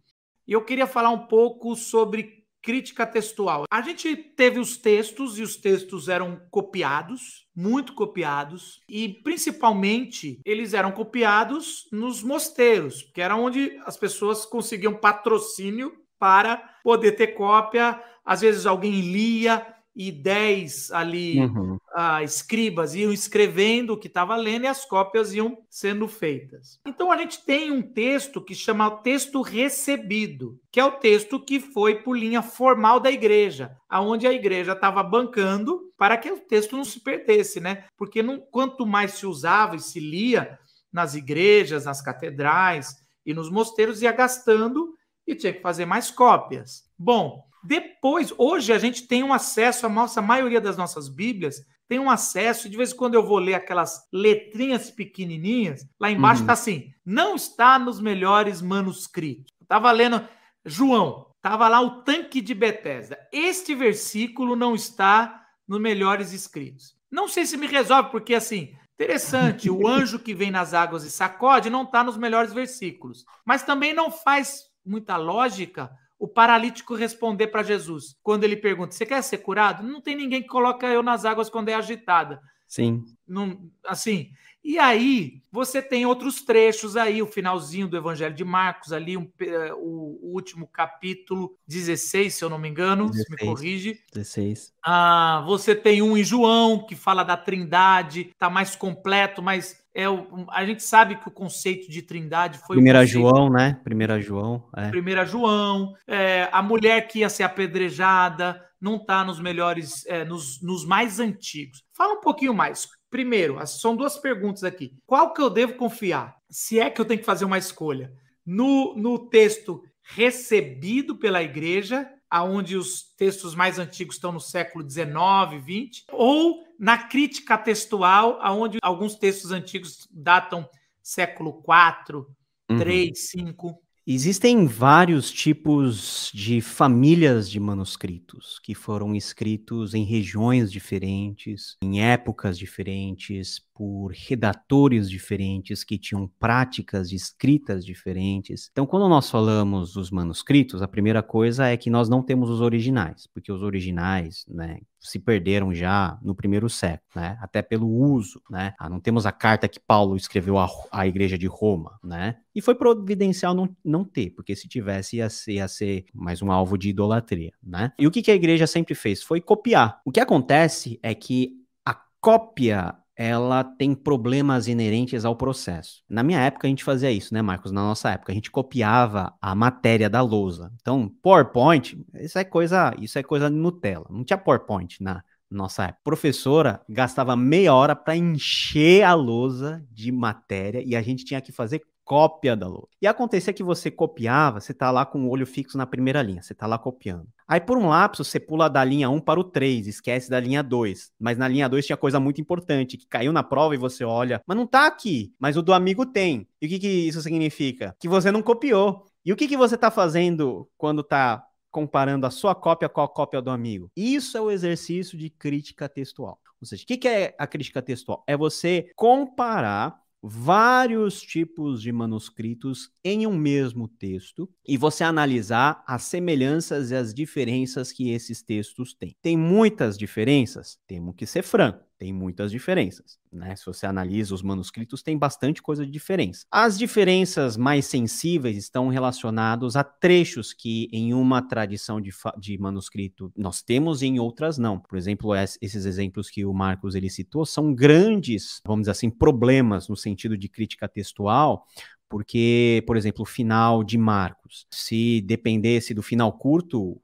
[0.47, 3.65] E eu queria falar um pouco sobre crítica textual.
[3.71, 10.75] A gente teve os textos e os textos eram copiados, muito copiados, e principalmente eles
[10.75, 18.03] eram copiados nos mosteiros, que era onde as pessoas conseguiam patrocínio para poder ter cópia.
[18.25, 19.65] Às vezes alguém lia,
[19.97, 21.77] e 10 ali uhum.
[21.77, 26.79] uh, escribas iam escrevendo o que estava lendo e as cópias iam sendo feitas.
[26.87, 31.59] Então a gente tem um texto que chama texto recebido, que é o texto que
[31.59, 36.77] foi por linha formal da igreja, aonde a igreja estava bancando para que o texto
[36.77, 37.87] não se perdesse, né?
[37.97, 40.59] Porque não, quanto mais se usava e se lia
[40.93, 44.93] nas igrejas, nas catedrais e nos mosteiros, ia gastando
[45.27, 46.85] e tinha que fazer mais cópias.
[46.99, 52.09] Bom, depois, hoje a gente tem um acesso à nossa maioria das nossas Bíblias tenham
[52.09, 52.69] acesso.
[52.69, 56.59] De vez em quando eu vou ler aquelas letrinhas pequenininhas, lá embaixo está uhum.
[56.59, 59.53] assim: não está nos melhores manuscritos.
[59.61, 60.27] Estava lendo
[60.65, 63.19] João, estava lá o tanque de Betesda.
[63.33, 66.95] Este versículo não está nos melhores escritos.
[67.11, 71.11] Não sei se me resolve, porque assim, interessante, o anjo que vem nas águas e
[71.11, 73.25] sacode não está nos melhores versículos.
[73.45, 79.07] Mas também não faz muita lógica o paralítico responder para Jesus quando ele pergunta: Você
[79.07, 79.83] quer ser curado?
[79.83, 82.41] Não tem ninguém que coloca eu nas águas quando é agitada.
[82.67, 83.05] Sim.
[83.27, 84.31] Não, assim.
[84.69, 89.31] E aí, você tem outros trechos aí, o finalzinho do Evangelho de Marcos, ali, um,
[89.77, 94.01] o, o, último capítulo 16, se eu não me engano, 16, se me corrige.
[94.13, 94.75] 16.
[94.85, 100.07] Ah, você tem um em João, que fala da trindade, tá mais completo, mas é
[100.11, 103.81] o, a gente sabe que o conceito de trindade foi primeira conceito, João, né?
[103.83, 104.69] Primeira João.
[104.77, 104.91] É.
[104.91, 105.95] Primeira João.
[106.07, 111.19] É, a mulher que ia ser apedrejada não está nos melhores, é, nos, nos mais
[111.19, 111.83] antigos.
[111.97, 112.87] Fala um pouquinho mais.
[113.09, 114.93] Primeiro, são duas perguntas aqui.
[115.07, 116.37] Qual que eu devo confiar?
[116.51, 118.13] Se é que eu tenho que fazer uma escolha
[118.45, 125.59] no, no texto recebido pela igreja, aonde os textos mais antigos estão no século 19,
[125.59, 130.69] 20, ou na crítica textual, aonde alguns textos antigos datam
[131.03, 132.27] século 4,
[132.71, 132.79] uhum.
[132.79, 133.87] 3, 5.
[134.09, 142.57] Existem vários tipos de famílias de manuscritos que foram escritos em regiões diferentes, em épocas
[142.57, 148.69] diferentes, por redatores diferentes que tinham práticas de escritas diferentes.
[148.71, 152.61] Então, quando nós falamos dos manuscritos, a primeira coisa é que nós não temos os
[152.61, 157.39] originais, porque os originais, né, se perderam já no primeiro século, né?
[157.41, 158.75] Até pelo uso, né?
[158.79, 162.37] Ah, não temos a carta que Paulo escreveu à, à igreja de Roma, né?
[162.55, 166.51] E foi providencial não, não ter, porque se tivesse ia ser, ia ser mais um
[166.51, 167.93] alvo de idolatria, né?
[167.99, 169.23] E o que, que a igreja sempre fez?
[169.23, 170.01] Foi copiar.
[170.05, 171.53] O que acontece é que
[171.85, 176.03] a cópia ela tem problemas inerentes ao processo.
[176.09, 177.73] Na minha época a gente fazia isso, né, Marcos?
[177.73, 180.71] Na nossa época a gente copiava a matéria da lousa.
[180.81, 184.07] Então, PowerPoint, isso é coisa, isso é coisa de Nutella.
[184.11, 186.01] Não tinha PowerPoint na nossa época.
[186.01, 191.41] A professora gastava meia hora para encher a lousa de matéria e a gente tinha
[191.41, 192.87] que fazer cópia da lousa.
[193.03, 196.41] E acontecia que você copiava, você tá lá com o olho fixo na primeira linha,
[196.41, 197.27] você tá lá copiando.
[197.49, 200.63] Aí por um lapso você pula da linha 1 para o 3, esquece da linha
[200.63, 201.11] 2.
[201.19, 204.41] Mas na linha 2 tinha coisa muito importante, que caiu na prova e você olha,
[204.47, 206.49] mas não tá aqui, mas o do amigo tem.
[206.63, 207.95] E o que, que isso significa?
[207.99, 209.05] Que você não copiou.
[209.25, 213.09] E o que, que você tá fazendo quando tá comparando a sua cópia com a
[213.09, 213.91] cópia do amigo?
[213.97, 216.41] Isso é o exercício de crítica textual.
[216.61, 218.23] Ou seja, o que, que é a crítica textual?
[218.29, 226.03] É você comparar vários tipos de manuscritos em um mesmo texto e você analisar as
[226.03, 229.15] semelhanças e as diferenças que esses textos têm.
[229.23, 230.79] Tem muitas diferenças?
[230.87, 233.57] Temos que ser franco tem muitas diferenças, né?
[233.57, 236.45] Se você analisa os manuscritos, tem bastante coisa de diferença.
[236.51, 243.33] As diferenças mais sensíveis estão relacionadas a trechos que em uma tradição de, de manuscrito
[243.37, 244.79] nós temos e em outras não.
[244.79, 249.89] Por exemplo, esses exemplos que o Marcos ele citou são grandes, vamos dizer assim, problemas
[249.89, 251.67] no sentido de crítica textual,
[252.09, 257.01] porque, por exemplo, o final de Marcos, se dependesse do final curto,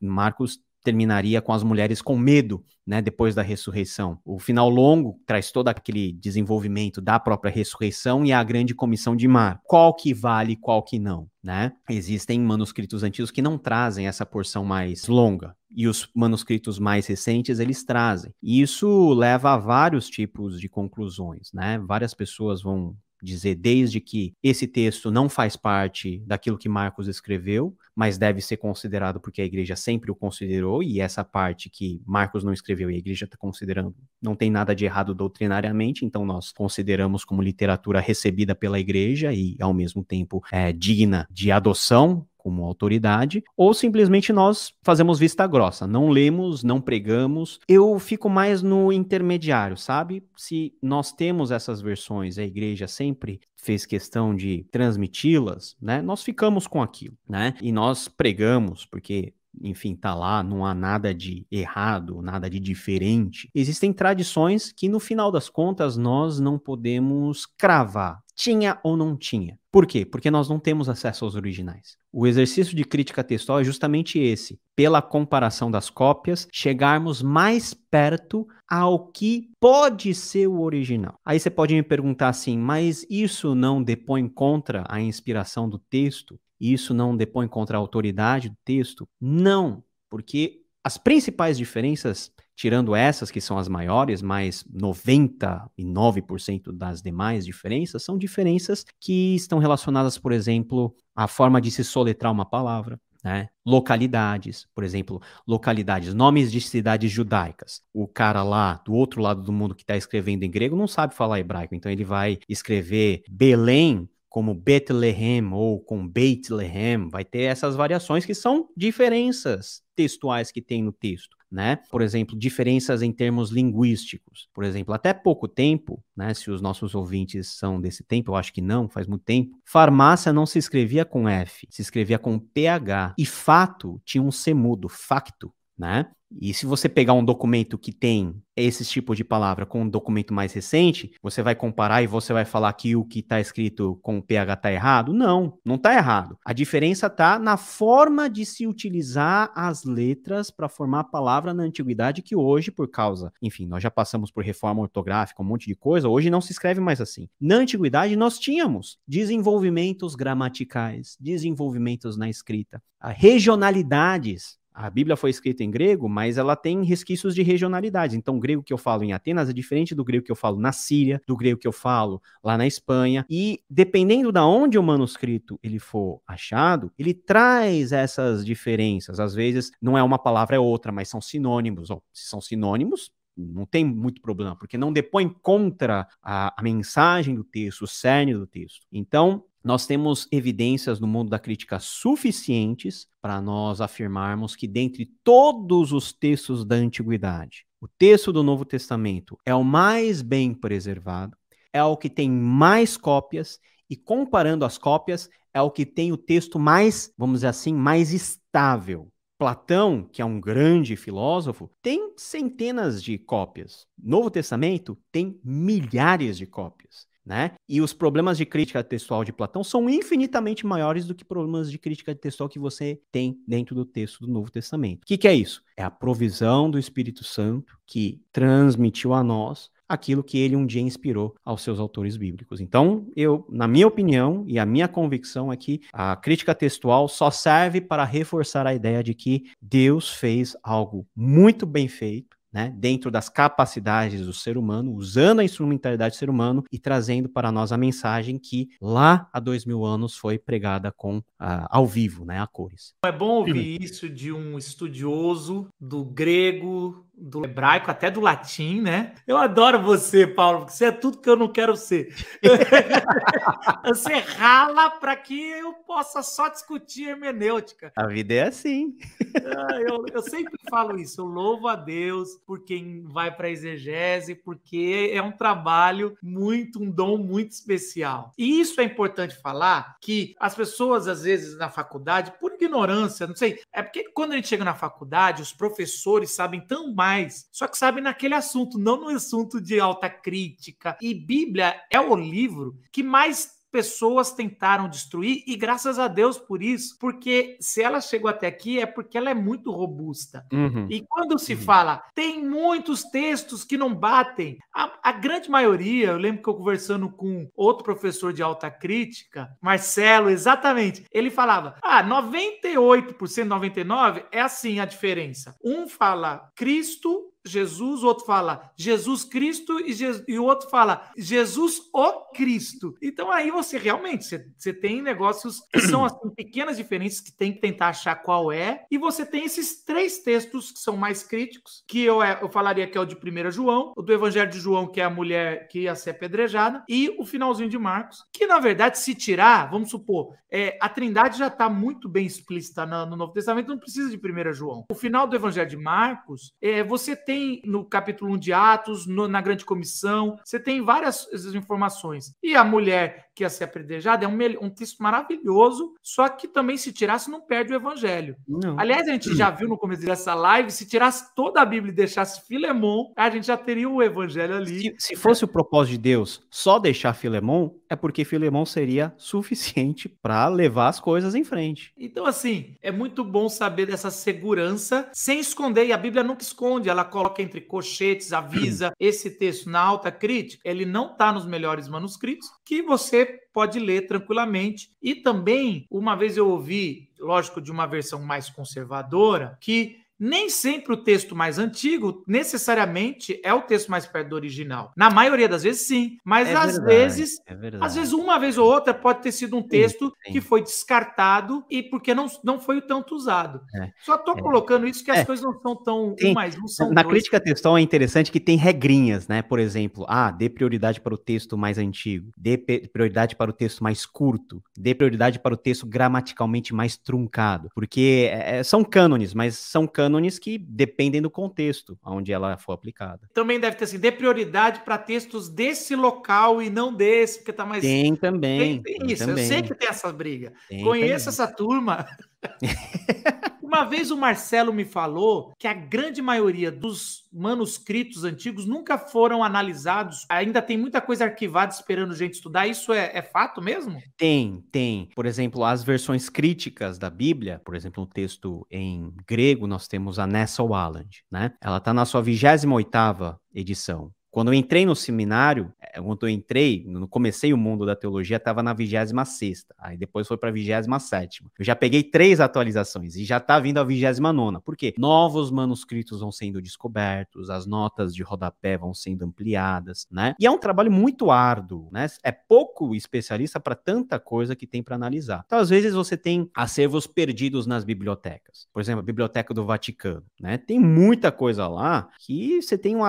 [0.00, 4.18] Marcos terminaria com as mulheres com medo, né, depois da ressurreição.
[4.24, 9.26] O final longo traz todo aquele desenvolvimento da própria ressurreição e a grande comissão de
[9.26, 9.60] mar.
[9.64, 11.72] Qual que vale, qual que não, né?
[11.88, 15.56] Existem manuscritos antigos que não trazem essa porção mais longa.
[15.70, 18.32] E os manuscritos mais recentes eles trazem.
[18.40, 21.78] E isso leva a vários tipos de conclusões, né?
[21.78, 22.94] Várias pessoas vão
[23.24, 28.58] dizer desde que esse texto não faz parte daquilo que Marcos escreveu, mas deve ser
[28.58, 32.94] considerado porque a igreja sempre o considerou, e essa parte que Marcos não escreveu e
[32.94, 38.00] a igreja está considerando não tem nada de errado doutrinariamente, então nós consideramos como literatura
[38.00, 44.30] recebida pela igreja e, ao mesmo tempo, é, digna de adoção como autoridade, ou simplesmente
[44.30, 47.58] nós fazemos vista grossa, não lemos, não pregamos.
[47.66, 50.22] Eu fico mais no intermediário, sabe?
[50.36, 56.02] Se nós temos essas versões, a igreja sempre fez questão de transmiti-las, né?
[56.02, 57.54] Nós ficamos com aquilo, né?
[57.62, 63.48] E nós pregamos, porque enfim, tá lá, não há nada de errado, nada de diferente.
[63.54, 68.23] Existem tradições que, no final das contas, nós não podemos cravar.
[68.34, 69.58] Tinha ou não tinha.
[69.70, 70.04] Por quê?
[70.04, 71.96] Porque nós não temos acesso aos originais.
[72.12, 74.58] O exercício de crítica textual é justamente esse.
[74.74, 81.18] Pela comparação das cópias, chegarmos mais perto ao que pode ser o original.
[81.24, 86.38] Aí você pode me perguntar assim, mas isso não depõe contra a inspiração do texto?
[86.60, 89.08] isso não depõe contra a autoridade do texto?
[89.20, 97.44] Não, porque as principais diferenças tirando essas que são as maiores, mas 99% das demais
[97.44, 103.00] diferenças são diferenças que estão relacionadas, por exemplo, à forma de se soletrar uma palavra,
[103.24, 103.48] né?
[103.64, 107.80] Localidades, por exemplo, localidades, nomes de cidades judaicas.
[107.92, 111.14] O cara lá do outro lado do mundo que está escrevendo em grego não sabe
[111.14, 117.76] falar hebraico, então ele vai escrever Belém como Bethlehem ou com Bethlehem, vai ter essas
[117.76, 121.76] variações que são diferenças textuais que tem no texto, né?
[121.90, 124.48] Por exemplo, diferenças em termos linguísticos.
[124.52, 128.52] Por exemplo, até pouco tempo, né, se os nossos ouvintes são desse tempo, eu acho
[128.52, 133.14] que não, faz muito tempo, farmácia não se escrevia com F, se escrevia com PH.
[133.18, 136.10] E fato tinha um C mudo, facto, né?
[136.40, 140.32] E se você pegar um documento que tem esse tipo de palavra com um documento
[140.32, 144.20] mais recente, você vai comparar e você vai falar que o que está escrito com
[144.20, 145.12] PH está errado?
[145.12, 146.38] Não, não está errado.
[146.44, 151.62] A diferença está na forma de se utilizar as letras para formar a palavra na
[151.62, 155.74] antiguidade, que hoje, por causa, enfim, nós já passamos por reforma ortográfica, um monte de
[155.74, 157.28] coisa, hoje não se escreve mais assim.
[157.40, 165.70] Na antiguidade, nós tínhamos desenvolvimentos gramaticais, desenvolvimentos na escrita, regionalidades a Bíblia foi escrita em
[165.70, 168.16] grego, mas ela tem resquícios de regionalidade.
[168.16, 170.58] Então, o grego que eu falo em Atenas é diferente do grego que eu falo
[170.58, 173.24] na Síria, do grego que eu falo lá na Espanha.
[173.30, 179.20] E dependendo da onde o manuscrito ele for achado, ele traz essas diferenças.
[179.20, 181.90] Às vezes não é uma palavra é outra, mas são sinônimos.
[181.90, 187.34] Oh, se são sinônimos, não tem muito problema, porque não depõe contra a, a mensagem
[187.34, 188.86] do texto, o cerne do texto.
[188.92, 195.90] Então, nós temos evidências no mundo da crítica suficientes para nós afirmarmos que, dentre todos
[195.90, 201.34] os textos da antiguidade, o texto do Novo Testamento é o mais bem preservado,
[201.72, 206.18] é o que tem mais cópias, e comparando as cópias, é o que tem o
[206.18, 209.10] texto mais, vamos dizer assim, mais estável.
[209.38, 213.86] Platão, que é um grande filósofo, tem centenas de cópias.
[213.98, 217.52] Novo Testamento tem milhares de cópias né?
[217.68, 221.78] E os problemas de crítica textual de Platão são infinitamente maiores do que problemas de
[221.78, 225.02] crítica textual que você tem dentro do texto do Novo Testamento.
[225.02, 225.62] O que, que é isso?
[225.76, 230.80] É a provisão do Espírito Santo que transmitiu a nós aquilo que ele um dia
[230.80, 232.60] inspirou aos seus autores bíblicos.
[232.60, 237.30] Então, eu, na minha opinião e a minha convicção é que a crítica textual só
[237.30, 243.10] serve para reforçar a ideia de que Deus fez algo muito bem feito né, dentro
[243.10, 247.72] das capacidades do ser humano, usando a instrumentalidade do ser humano e trazendo para nós
[247.72, 251.22] a mensagem que lá há dois mil anos foi pregada com uh,
[251.68, 252.94] ao vivo, né, a cores.
[253.04, 259.14] É bom ouvir isso de um estudioso do grego, do hebraico, até do latim, né?
[259.26, 262.14] Eu adoro você, Paulo, porque você é tudo que eu não quero ser.
[263.84, 267.92] você rala para que eu possa só discutir hermenêutica.
[267.96, 268.96] A vida é assim.
[269.36, 271.20] Ah, eu, eu, sempre falo isso.
[271.20, 276.82] Eu louvo a Deus por quem vai para a exegese, porque é um trabalho muito,
[276.82, 278.32] um dom muito especial.
[278.36, 283.36] E isso é importante falar que as pessoas, às vezes, na faculdade, por ignorância, não
[283.36, 287.03] sei, é porque quando a gente chega na faculdade, os professores sabem tão mais,
[287.52, 290.96] só que sabem naquele assunto, não no assunto de alta crítica.
[291.00, 296.62] E Bíblia é o livro que mais pessoas tentaram destruir e graças a Deus por
[296.62, 300.46] isso, porque se ela chegou até aqui é porque ela é muito robusta.
[300.52, 300.86] Uhum.
[300.88, 301.60] E quando se uhum.
[301.60, 306.54] fala, tem muitos textos que não batem, a, a, grande maioria, eu lembro que eu
[306.54, 314.40] conversando com outro professor de alta crítica, Marcelo, exatamente, ele falava: ah, 98%, 99% é
[314.40, 315.56] assim a diferença.
[315.64, 321.10] Um fala Cristo Jesus, o outro fala Jesus Cristo e, Je e, o outro fala
[321.16, 322.94] Jesus o Cristo.
[323.02, 327.52] Então aí você realmente você, você tem negócios que são assim, pequenas diferenças que tem
[327.52, 328.84] que tentar achar qual é.
[328.90, 332.86] E você tem esses três textos que são mais críticos, que eu, é, eu falaria
[332.86, 335.68] que é o de 1 João, o do Evangelho de João, que é a mulher
[335.68, 339.90] que ia ser apedrejada, e o finalzinho de Marcos, que na verdade, se tirar, vamos
[339.90, 344.08] supor, é, a Trindade já está muito bem explícita no, no, Novo Testamento, não precisa
[344.08, 344.84] de 1 João.
[344.88, 349.06] O final do Evangelho de Marcos, é, você tem tem no capítulo 1 de Atos,
[349.06, 352.32] no, na grande comissão, você tem várias informações.
[352.40, 356.76] E a mulher que ia ser apredejada é um, um texto maravilhoso, só que também
[356.76, 358.36] se tirasse não perde o evangelho.
[358.46, 358.78] Não.
[358.78, 361.96] Aliás, a gente já viu no começo dessa live, se tirasse toda a Bíblia e
[361.96, 364.80] deixasse Filemon, a gente já teria o evangelho ali.
[364.80, 370.08] Se, se fosse o propósito de Deus só deixar Filemon, é porque Filemon seria suficiente
[370.08, 371.92] para levar as coisas em frente.
[371.98, 376.88] Então, assim, é muito bom saber dessa segurança sem esconder, e a Bíblia nunca esconde,
[376.88, 381.88] ela coloca entre cochetes, avisa esse texto na alta crítica, ele não está nos melhores
[381.88, 384.90] manuscritos, que você pode ler tranquilamente.
[385.02, 390.94] E também, uma vez eu ouvi, lógico, de uma versão mais conservadora, que nem sempre
[390.94, 394.90] o texto mais antigo necessariamente é o texto mais perto do original.
[394.96, 396.16] Na maioria das vezes, sim.
[396.24, 399.56] Mas É às verdade, vezes, é às vezes, uma vez ou outra pode ter sido
[399.56, 400.32] um texto sim.
[400.32, 403.60] que foi descartado e porque não, não foi o tanto usado.
[403.74, 404.40] É, Só tô é.
[404.40, 405.24] colocando isso que as É.
[405.26, 407.12] coisas não são tão um mais um são Na dois.
[407.14, 409.42] crítica textual é interessante que tem regrinhas, né?
[409.42, 413.84] Por exemplo, ah, dê prioridade para o texto mais antigo, dê prioridade para o texto
[413.84, 419.56] mais curto, dê prioridade para o texto gramaticalmente mais truncado, porque é, são cânones, mas
[419.58, 423.28] são cânones que dependem do contexto onde ela for aplicada.
[423.32, 427.64] Também deve ter assim, dê prioridade para textos desse local e não desse, porque tá
[427.64, 427.82] mais.
[427.82, 428.58] Tem também.
[428.58, 430.52] Tem- tem tem isso, também, eu sei que tem essa briga.
[430.68, 431.28] tem Conheço também.
[431.28, 432.06] essa turma.
[433.74, 439.42] Uma vez o Marcelo me falou que a grande maioria dos manuscritos antigos nunca foram
[439.42, 442.68] analisados, ainda tem muita coisa arquivada esperando gente estudar.
[442.68, 444.00] Isso é, é fato mesmo?
[444.16, 445.08] Tem, tem.
[445.16, 450.20] Por exemplo, as versões críticas da Bíblia, por exemplo, um texto em grego, nós temos
[450.20, 451.52] a Nessa Walland, né?
[451.60, 454.12] Ela está na sua 28ª edição.
[454.34, 458.36] Quando eu entrei no seminário, eh, quando eu entrei, no comecei o mundo da teologia,
[458.36, 461.44] estava na 26ª, aí depois foi para a 27ª.
[461.56, 464.60] Eu já peguei três atualizações e já está vindo a 29ª.
[464.60, 464.92] Por quê?
[464.98, 470.34] Novos manuscritos vão sendo descobertos, as notas de rodapé vão sendo ampliadas, né?
[470.40, 472.08] E é um trabalho muito árduo, né?
[472.24, 475.44] É pouco especialista para tanta coisa que tem para analisar.
[475.46, 478.66] Então, às vezes você tem acervos perdidos nas bibliotecas.
[478.72, 480.58] Por exemplo, a Biblioteca do Vaticano, né?
[480.58, 483.02] Tem muita coisa lá que você tem um,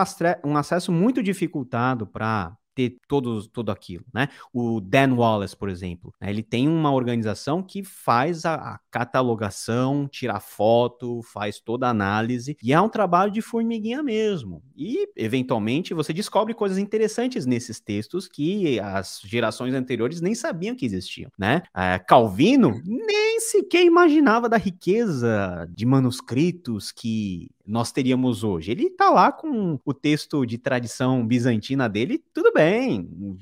[0.43, 4.27] um acesso muito dificultado para ter todos, tudo aquilo, né?
[4.53, 6.29] O Dan Wallace, por exemplo, né?
[6.29, 12.57] ele tem uma organização que faz a, a catalogação, tira foto, faz toda a análise,
[12.61, 14.61] e é um trabalho de formiguinha mesmo.
[14.75, 20.85] E, eventualmente, você descobre coisas interessantes nesses textos que as gerações anteriores nem sabiam que
[20.85, 21.63] existiam, né?
[21.73, 28.71] Ah, Calvino nem sequer imaginava da riqueza de manuscritos que nós teríamos hoje.
[28.71, 32.64] Ele tá lá com o texto de tradição bizantina dele, tudo bem.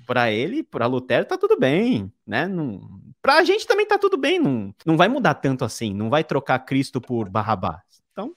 [0.05, 2.47] Para ele, para Lutero, tá tudo bem, né?
[2.47, 6.24] Não, pra gente também tá tudo bem, não, não vai mudar tanto assim, não vai
[6.24, 7.82] trocar Cristo por Barrabás.
[8.11, 8.36] Então,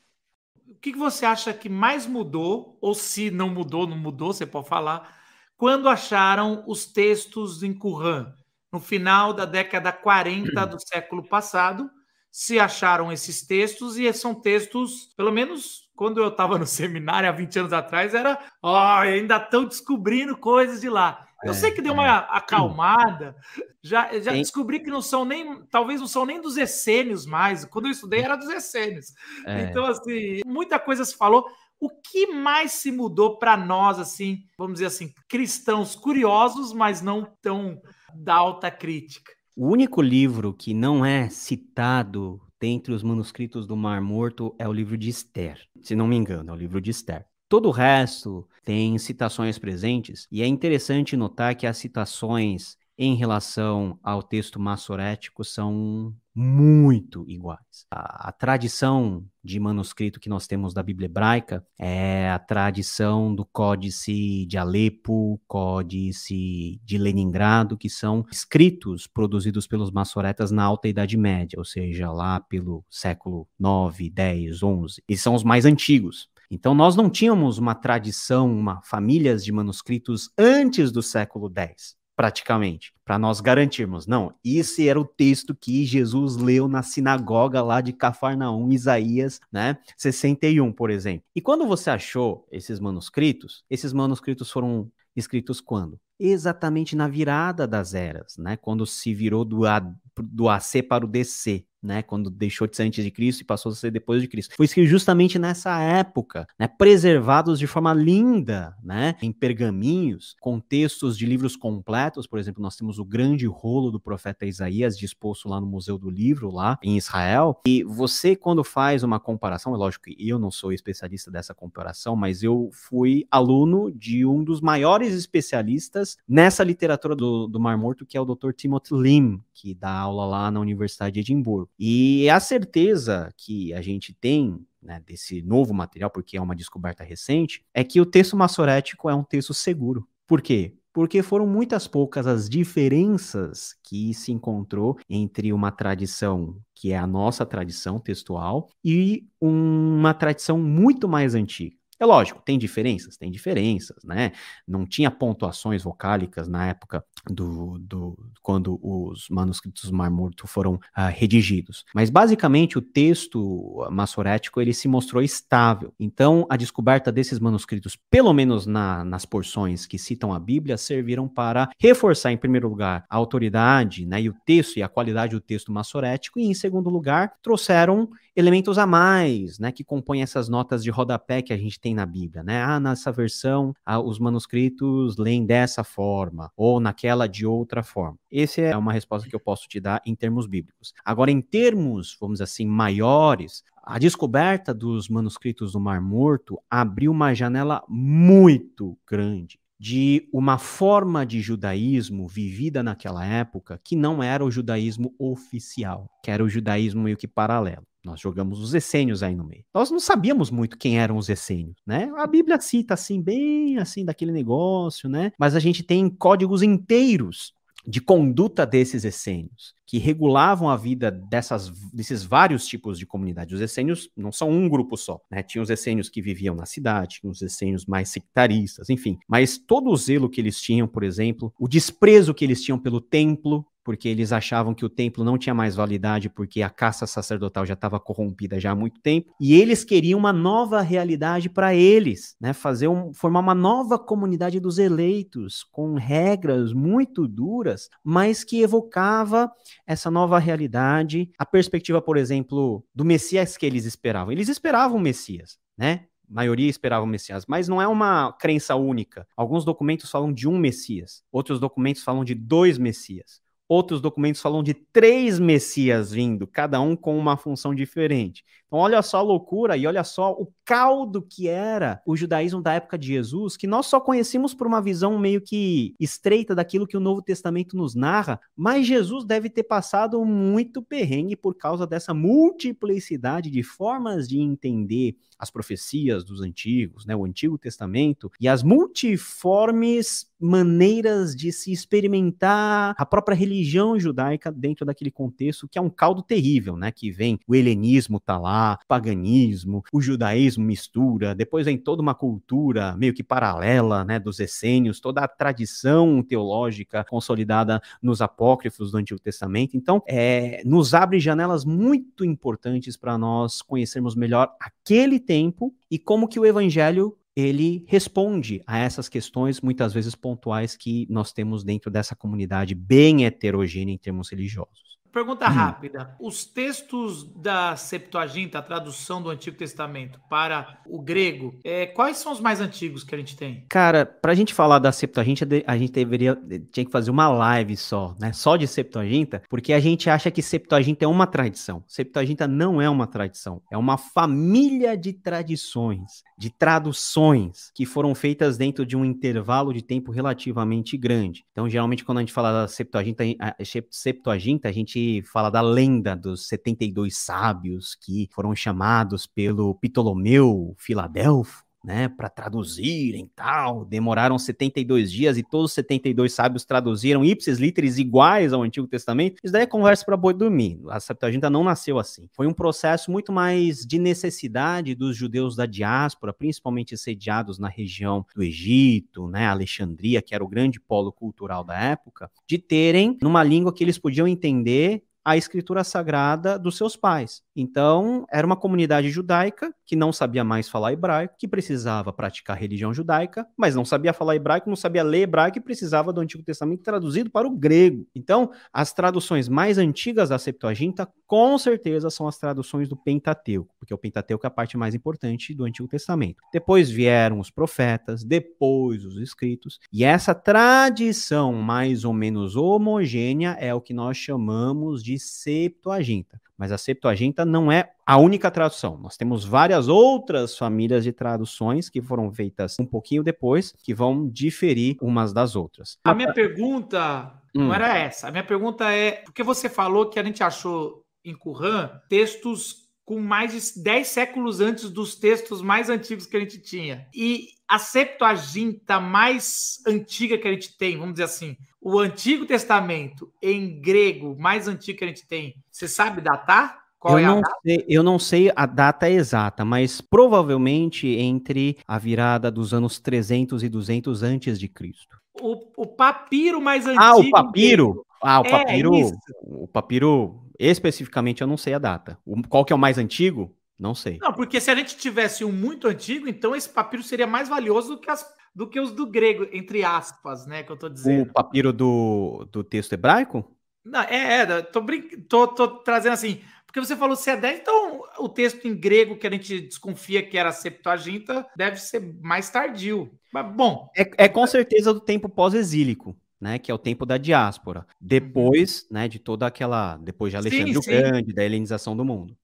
[0.68, 4.46] O que que você acha que mais mudou, ou se não mudou, não mudou, você
[4.46, 5.16] pode falar,
[5.56, 8.32] quando acharam os textos em Qumran,
[8.72, 11.90] no final da década 40 do século passado,
[12.30, 17.32] se acharam esses textos, e são textos, pelo menos quando eu estava no seminário há
[17.32, 21.26] 20 anos atrás, era, ó, ainda estão descobrindo coisas de lá.
[21.44, 23.36] Eu É, sei que deu uma acalmada,
[23.82, 27.64] já, já Tem- descobri que não são nem, talvez não são nem dos essênios mais,
[27.64, 29.06] quando eu estudei era dos essênios.
[29.46, 31.44] é, Então, assim, muita coisa se falou.
[31.78, 37.26] O que mais se mudou para nós, assim, vamos dizer assim, cristãos curiosos, mas não
[37.42, 37.78] tão
[38.14, 39.30] da alta crítica?
[39.58, 44.72] o único livro que não é citado dentre os manuscritos do Mar Morto é o
[44.72, 45.60] livro de Esther.
[45.82, 47.26] Se não me engano, é o livro de Esther.
[47.48, 53.98] Todo o resto tem citações presentes, e é interessante notar que as citações em relação
[54.02, 57.86] ao texto massorético são muito iguais.
[57.90, 63.42] A, a tradição de manuscrito que nós temos da Bíblia hebraica é a tradição do
[63.46, 71.16] Códice de Alepo, Códice de Leningrado, que são escritos produzidos pelos massoretas na Alta Idade
[71.16, 75.02] Média, ou seja, lá pelo século 9, 10, 11.
[75.08, 76.28] E são os mais antigos.
[76.50, 82.94] Então, nós não tínhamos uma tradição, uma famílias de manuscritos antes do século X, praticamente,
[83.04, 84.06] para nós garantirmos.
[84.06, 89.78] Não, esse era o texto que Jesus leu na sinagoga lá de Cafarnaum, Isaías, né,
[89.96, 91.24] 61, por exemplo.
[91.36, 96.00] E quando você achou esses manuscritos, esses manuscritos foram escritos quando?
[96.18, 98.56] Exatamente na virada das eras, né?
[98.56, 99.80] Quando se virou do, A,
[100.18, 102.02] do AC para o DC, né?
[102.02, 104.54] Quando deixou de ser antes de Cristo e passou a ser depois de Cristo.
[104.56, 106.66] Foi escrito justamente nessa época, né?
[106.66, 109.14] Preservados de forma linda, né?
[109.22, 112.26] Em pergaminhos, com textos de livros completos.
[112.26, 116.10] Por exemplo, nós temos o grande rolo do profeta Isaías disposto lá no Museu do
[116.10, 117.60] Livro, lá em Israel.
[117.66, 122.16] E você, quando faz uma comparação, é lógico que eu não sou especialista dessa comparação,
[122.16, 128.04] mas eu fui aluno de um dos maiores especialistas nessa literatura do, do Mar Morto,
[128.04, 128.52] que é o Dr.
[128.52, 131.70] Timothy Lim, que dá aula lá na Universidade de Edimburgo.
[131.78, 137.04] E a certeza que a gente tem né, desse novo material, porque é uma descoberta
[137.04, 140.06] recente, é que o texto massorético é um texto seguro.
[140.26, 140.74] Por quê?
[140.92, 147.06] Porque foram muitas poucas as diferenças que se encontrou entre uma tradição que é a
[147.06, 151.76] nossa tradição textual e uma tradição muito mais antiga.
[151.98, 154.32] É lógico, tem diferenças, tem diferenças, né?
[154.68, 161.10] Não tinha pontuações vocálicas na época do, do quando os manuscritos Mar Morto foram uh,
[161.10, 161.84] redigidos.
[161.94, 165.92] Mas basicamente o texto massorético ele se mostrou estável.
[165.98, 171.26] Então a descoberta desses manuscritos, pelo menos na, nas porções que citam a Bíblia, serviram
[171.26, 175.40] para reforçar em primeiro lugar a autoridade, né, e o texto e a qualidade do
[175.40, 180.84] texto massorético, e em segundo lugar trouxeram elementos a mais, né, que compõem essas notas
[180.84, 182.62] de rodapé que a gente tem na Bíblia, né?
[182.62, 188.18] Ah, nessa versão, ah, os manuscritos leem dessa forma, ou naquela de outra forma.
[188.32, 190.92] Essa é uma resposta que eu posso te dar em termos bíblicos.
[191.04, 197.12] Agora, em termos, vamos dizer assim, maiores, a descoberta dos manuscritos do Mar Morto abriu
[197.12, 204.44] uma janela muito grande de uma forma de judaísmo vivida naquela época que não era
[204.44, 207.86] o judaísmo oficial, que era o judaísmo meio que paralelo.
[208.06, 209.64] Nós jogamos os essênios aí no meio.
[209.74, 212.08] Nós não sabíamos muito quem eram os essênios, né?
[212.16, 215.32] A Bíblia cita assim, bem assim, daquele negócio, né?
[215.36, 217.52] Mas a gente tem códigos inteiros
[217.84, 223.54] de conduta desses essênios, que regulavam a vida dessas, desses vários tipos de comunidade.
[223.54, 225.42] Os essênios não são um grupo só, né?
[225.42, 229.18] Tinha os essênios que viviam na cidade, tinha os essênios mais sectaristas, enfim.
[229.28, 233.00] Mas todo o zelo que eles tinham, por exemplo, o desprezo que eles tinham pelo
[233.00, 237.64] templo, porque eles achavam que o templo não tinha mais validade porque a caça sacerdotal
[237.64, 242.34] já estava corrompida já há muito tempo, e eles queriam uma nova realidade para eles,
[242.40, 242.52] né?
[242.52, 249.52] Fazer um, formar uma nova comunidade dos eleitos com regras muito duras, mas que evocava
[249.86, 254.32] essa nova realidade, a perspectiva, por exemplo, do Messias que eles esperavam.
[254.32, 256.06] Eles esperavam o Messias, né?
[256.28, 259.28] A maioria esperava o Messias, mas não é uma crença única.
[259.36, 263.45] Alguns documentos falam de um Messias, outros documentos falam de dois Messias.
[263.68, 268.44] Outros documentos falam de três Messias vindo, cada um com uma função diferente.
[268.66, 272.72] Então, olha só a loucura e olha só o caldo que era o judaísmo da
[272.72, 276.96] época de Jesus, que nós só conhecemos por uma visão meio que estreita daquilo que
[276.96, 282.12] o Novo Testamento nos narra, mas Jesus deve ter passado muito perrengue por causa dessa
[282.12, 288.62] multiplicidade de formas de entender as profecias dos antigos, né, o Antigo Testamento, e as
[288.62, 295.90] multiformes maneiras de se experimentar a própria religião judaica dentro daquele contexto, que é um
[295.90, 301.66] caldo terrível, né, que vem o helenismo tá lá, o paganismo, o judaísmo mistura, depois
[301.66, 307.80] vem toda uma cultura meio que paralela, né, dos essênios, toda a tradição teológica consolidada
[308.02, 309.76] nos apócrifos do Antigo Testamento.
[309.76, 316.28] Então, é, nos abre janelas muito importantes para nós conhecermos melhor aquele tempo e como
[316.28, 321.90] que o evangelho ele responde a essas questões muitas vezes pontuais que nós temos dentro
[321.90, 324.85] dessa comunidade bem heterogênea em termos religiosos.
[325.16, 325.52] Pergunta hum.
[325.52, 332.18] rápida: os textos da Septuaginta, a tradução do Antigo Testamento para o grego, é, quais
[332.18, 333.64] são os mais antigos que a gente tem?
[333.70, 336.38] Cara, para a gente falar da Septuaginta, a gente deveria
[336.70, 338.30] tinha que fazer uma live só, né?
[338.34, 341.82] Só de Septuaginta, porque a gente acha que Septuaginta é uma tradição.
[341.86, 348.58] Septuaginta não é uma tradição, é uma família de tradições, de traduções que foram feitas
[348.58, 351.46] dentro de um intervalo de tempo relativamente grande.
[351.52, 353.54] Então, geralmente quando a gente fala da Septuaginta, a
[353.90, 361.65] Septuaginta, a gente fala da lenda dos 72 sábios que foram chamados pelo Ptolomeu Filadelfo
[361.86, 363.84] né, para traduzirem tal.
[363.84, 369.40] Demoraram 72 dias e todos os 72 sábios traduziram ipsis literis iguais ao Antigo Testamento.
[369.42, 370.80] Isso daí é conversa para boi dormir.
[370.88, 372.28] A Septuaginta não nasceu assim.
[372.32, 378.26] Foi um processo muito mais de necessidade dos judeus da diáspora, principalmente sediados na região
[378.34, 383.44] do Egito, né, Alexandria, que era o grande polo cultural da época, de terem numa
[383.44, 387.42] língua que eles podiam entender a escritura sagrada dos seus pais.
[387.56, 392.94] Então, era uma comunidade judaica que não sabia mais falar hebraico, que precisava praticar religião
[392.94, 396.84] judaica, mas não sabia falar hebraico, não sabia ler hebraico e precisava do Antigo Testamento
[396.84, 398.06] traduzido para o grego.
[398.14, 403.92] Então, as traduções mais antigas da Septuaginta, com certeza, são as traduções do Pentateuco, porque
[403.92, 406.40] o Pentateuco é a parte mais importante do Antigo Testamento.
[406.52, 413.74] Depois vieram os profetas, depois os escritos, e essa tradição mais ou menos homogênea é
[413.74, 416.40] o que nós chamamos de Septuaginta.
[416.56, 418.96] Mas a Septuaginta não é a única tradução.
[418.96, 424.28] Nós temos várias outras famílias de traduções que foram feitas um pouquinho depois, que vão
[424.28, 425.98] diferir umas das outras.
[426.04, 427.66] A minha pergunta hum.
[427.66, 428.28] não era essa.
[428.28, 433.20] A minha pergunta é: porque você falou que a gente achou em Qumran textos com
[433.20, 437.06] mais de 10 séculos antes dos textos mais antigos que a gente tinha.
[437.14, 441.56] E a Septuaginta mais antiga que a gente tem, vamos dizer assim,
[441.88, 446.80] o Antigo Testamento em grego mais antigo que a gente tem, você sabe datar?
[446.98, 451.96] Qual eu, é não sei, eu não sei a data exata, mas provavelmente entre a
[451.96, 455.16] virada dos anos 300 e 200 antes de Cristo.
[455.40, 457.04] O, o papiro mais antigo.
[457.04, 458.04] Ah, o papiro?
[458.20, 459.14] Ah, o É, papiro, isso.
[459.42, 462.18] o papiro especificamente eu não sei a data.
[462.26, 463.54] O- qual que é o mais antigo?
[463.78, 464.18] Não sei.
[464.20, 467.94] Não, porque se a gente tivesse um muito antigo, então esse papiro seria mais valioso
[467.94, 468.26] do que, as,
[468.56, 470.64] do que os do grego, entre aspas, né?
[470.64, 471.32] Que eu tô O dizendo.
[471.32, 473.44] papiro do, do texto hebraico?
[473.84, 475.02] Não, é, é, tô, brin...
[475.28, 479.16] tô, tô trazendo assim, porque você falou se é 10, então o texto em grego
[479.16, 483.16] que a gente desconfia que era Septuaginta deve ser mais tardio.
[483.32, 486.58] Mas, bom, É, é com certeza do tempo pós-exílico, né?
[486.58, 487.86] Que é o tempo da diáspora.
[488.00, 489.96] Depois, né, de toda aquela.
[489.98, 490.90] Depois de Alexandre Sim, o sim.
[490.90, 492.36] Grande, da helenização do mundo.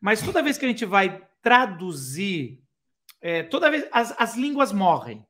[0.00, 2.62] mas toda vez que a gente vai traduzir,
[3.20, 5.26] é, toda vez as, as línguas morrem.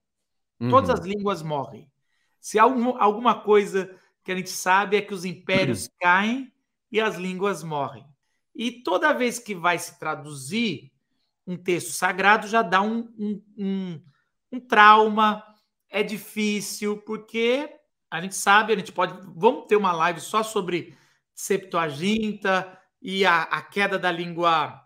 [0.68, 0.94] Todas Uhum.
[0.94, 1.90] as línguas morrem.
[2.38, 6.52] Se há algum- alguma coisa que a gente sabe é que os impérios caem
[6.92, 8.04] e as línguas morrem.
[8.54, 10.92] E toda vez que vai se traduzir
[11.46, 14.02] um texto sagrado, já dá um, um, um-
[14.52, 15.42] um trauma,
[15.88, 17.70] é difícil, porque
[18.10, 19.14] a gente sabe, a gente pode.
[19.34, 20.94] Vamos ter uma live só sobre
[21.34, 24.80] Septuaginta e a, a queda da língua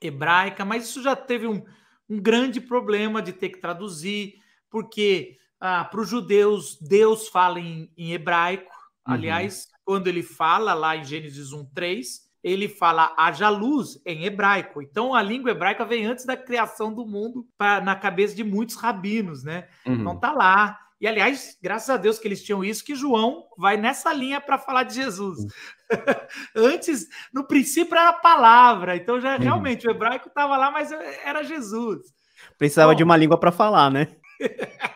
[0.00, 1.64] hebraica, mas isso já teve um,
[2.08, 4.34] um grande problema de ter que traduzir,
[4.74, 8.72] porque para os judeus, Deus fala em, em hebraico.
[9.06, 9.14] Uhum.
[9.14, 14.82] Aliás, quando ele fala lá em Gênesis 1, 3, ele fala haja luz em hebraico.
[14.82, 18.74] Então a língua hebraica vem antes da criação do mundo pra, na cabeça de muitos
[18.74, 19.68] rabinos, né?
[19.86, 19.94] Uhum.
[19.94, 20.76] Então tá lá.
[21.00, 24.58] E aliás, graças a Deus que eles tinham isso, que João vai nessa linha para
[24.58, 25.38] falar de Jesus.
[26.52, 29.42] Antes, no princípio era a palavra, então já Uhum.
[29.42, 32.12] realmente o hebraico estava lá, mas era Jesus.
[32.58, 32.96] Precisava Bom.
[32.96, 34.16] de uma língua para falar, né?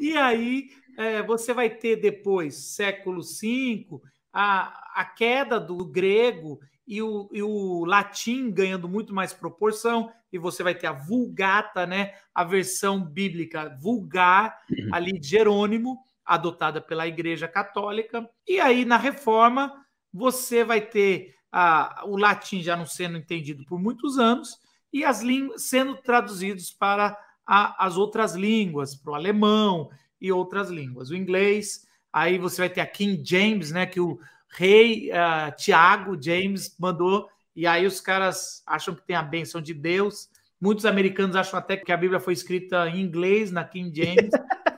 [0.00, 4.00] E aí é, você vai ter depois, século V,
[4.32, 10.38] a, a queda do grego e o, e o latim ganhando muito mais proporção, e
[10.38, 12.14] você vai ter a vulgata, né?
[12.34, 14.58] A versão bíblica vulgar
[14.92, 18.28] ali de Jerônimo, adotada pela Igreja Católica.
[18.46, 23.80] E aí, na reforma, você vai ter a, o latim já não sendo entendido por
[23.80, 24.58] muitos anos,
[24.92, 27.16] e as línguas sendo traduzidos para
[27.50, 29.90] a- as outras línguas, para o alemão
[30.20, 31.10] e outras línguas.
[31.10, 33.86] O inglês, aí você vai ter a King James, né?
[33.86, 39.22] Que o rei ah, Tiago James mandou, e aí os caras acham que tem a
[39.22, 40.28] benção de Deus.
[40.60, 44.30] Muitos americanos acham até que a Bíblia foi escrita em inglês na King James.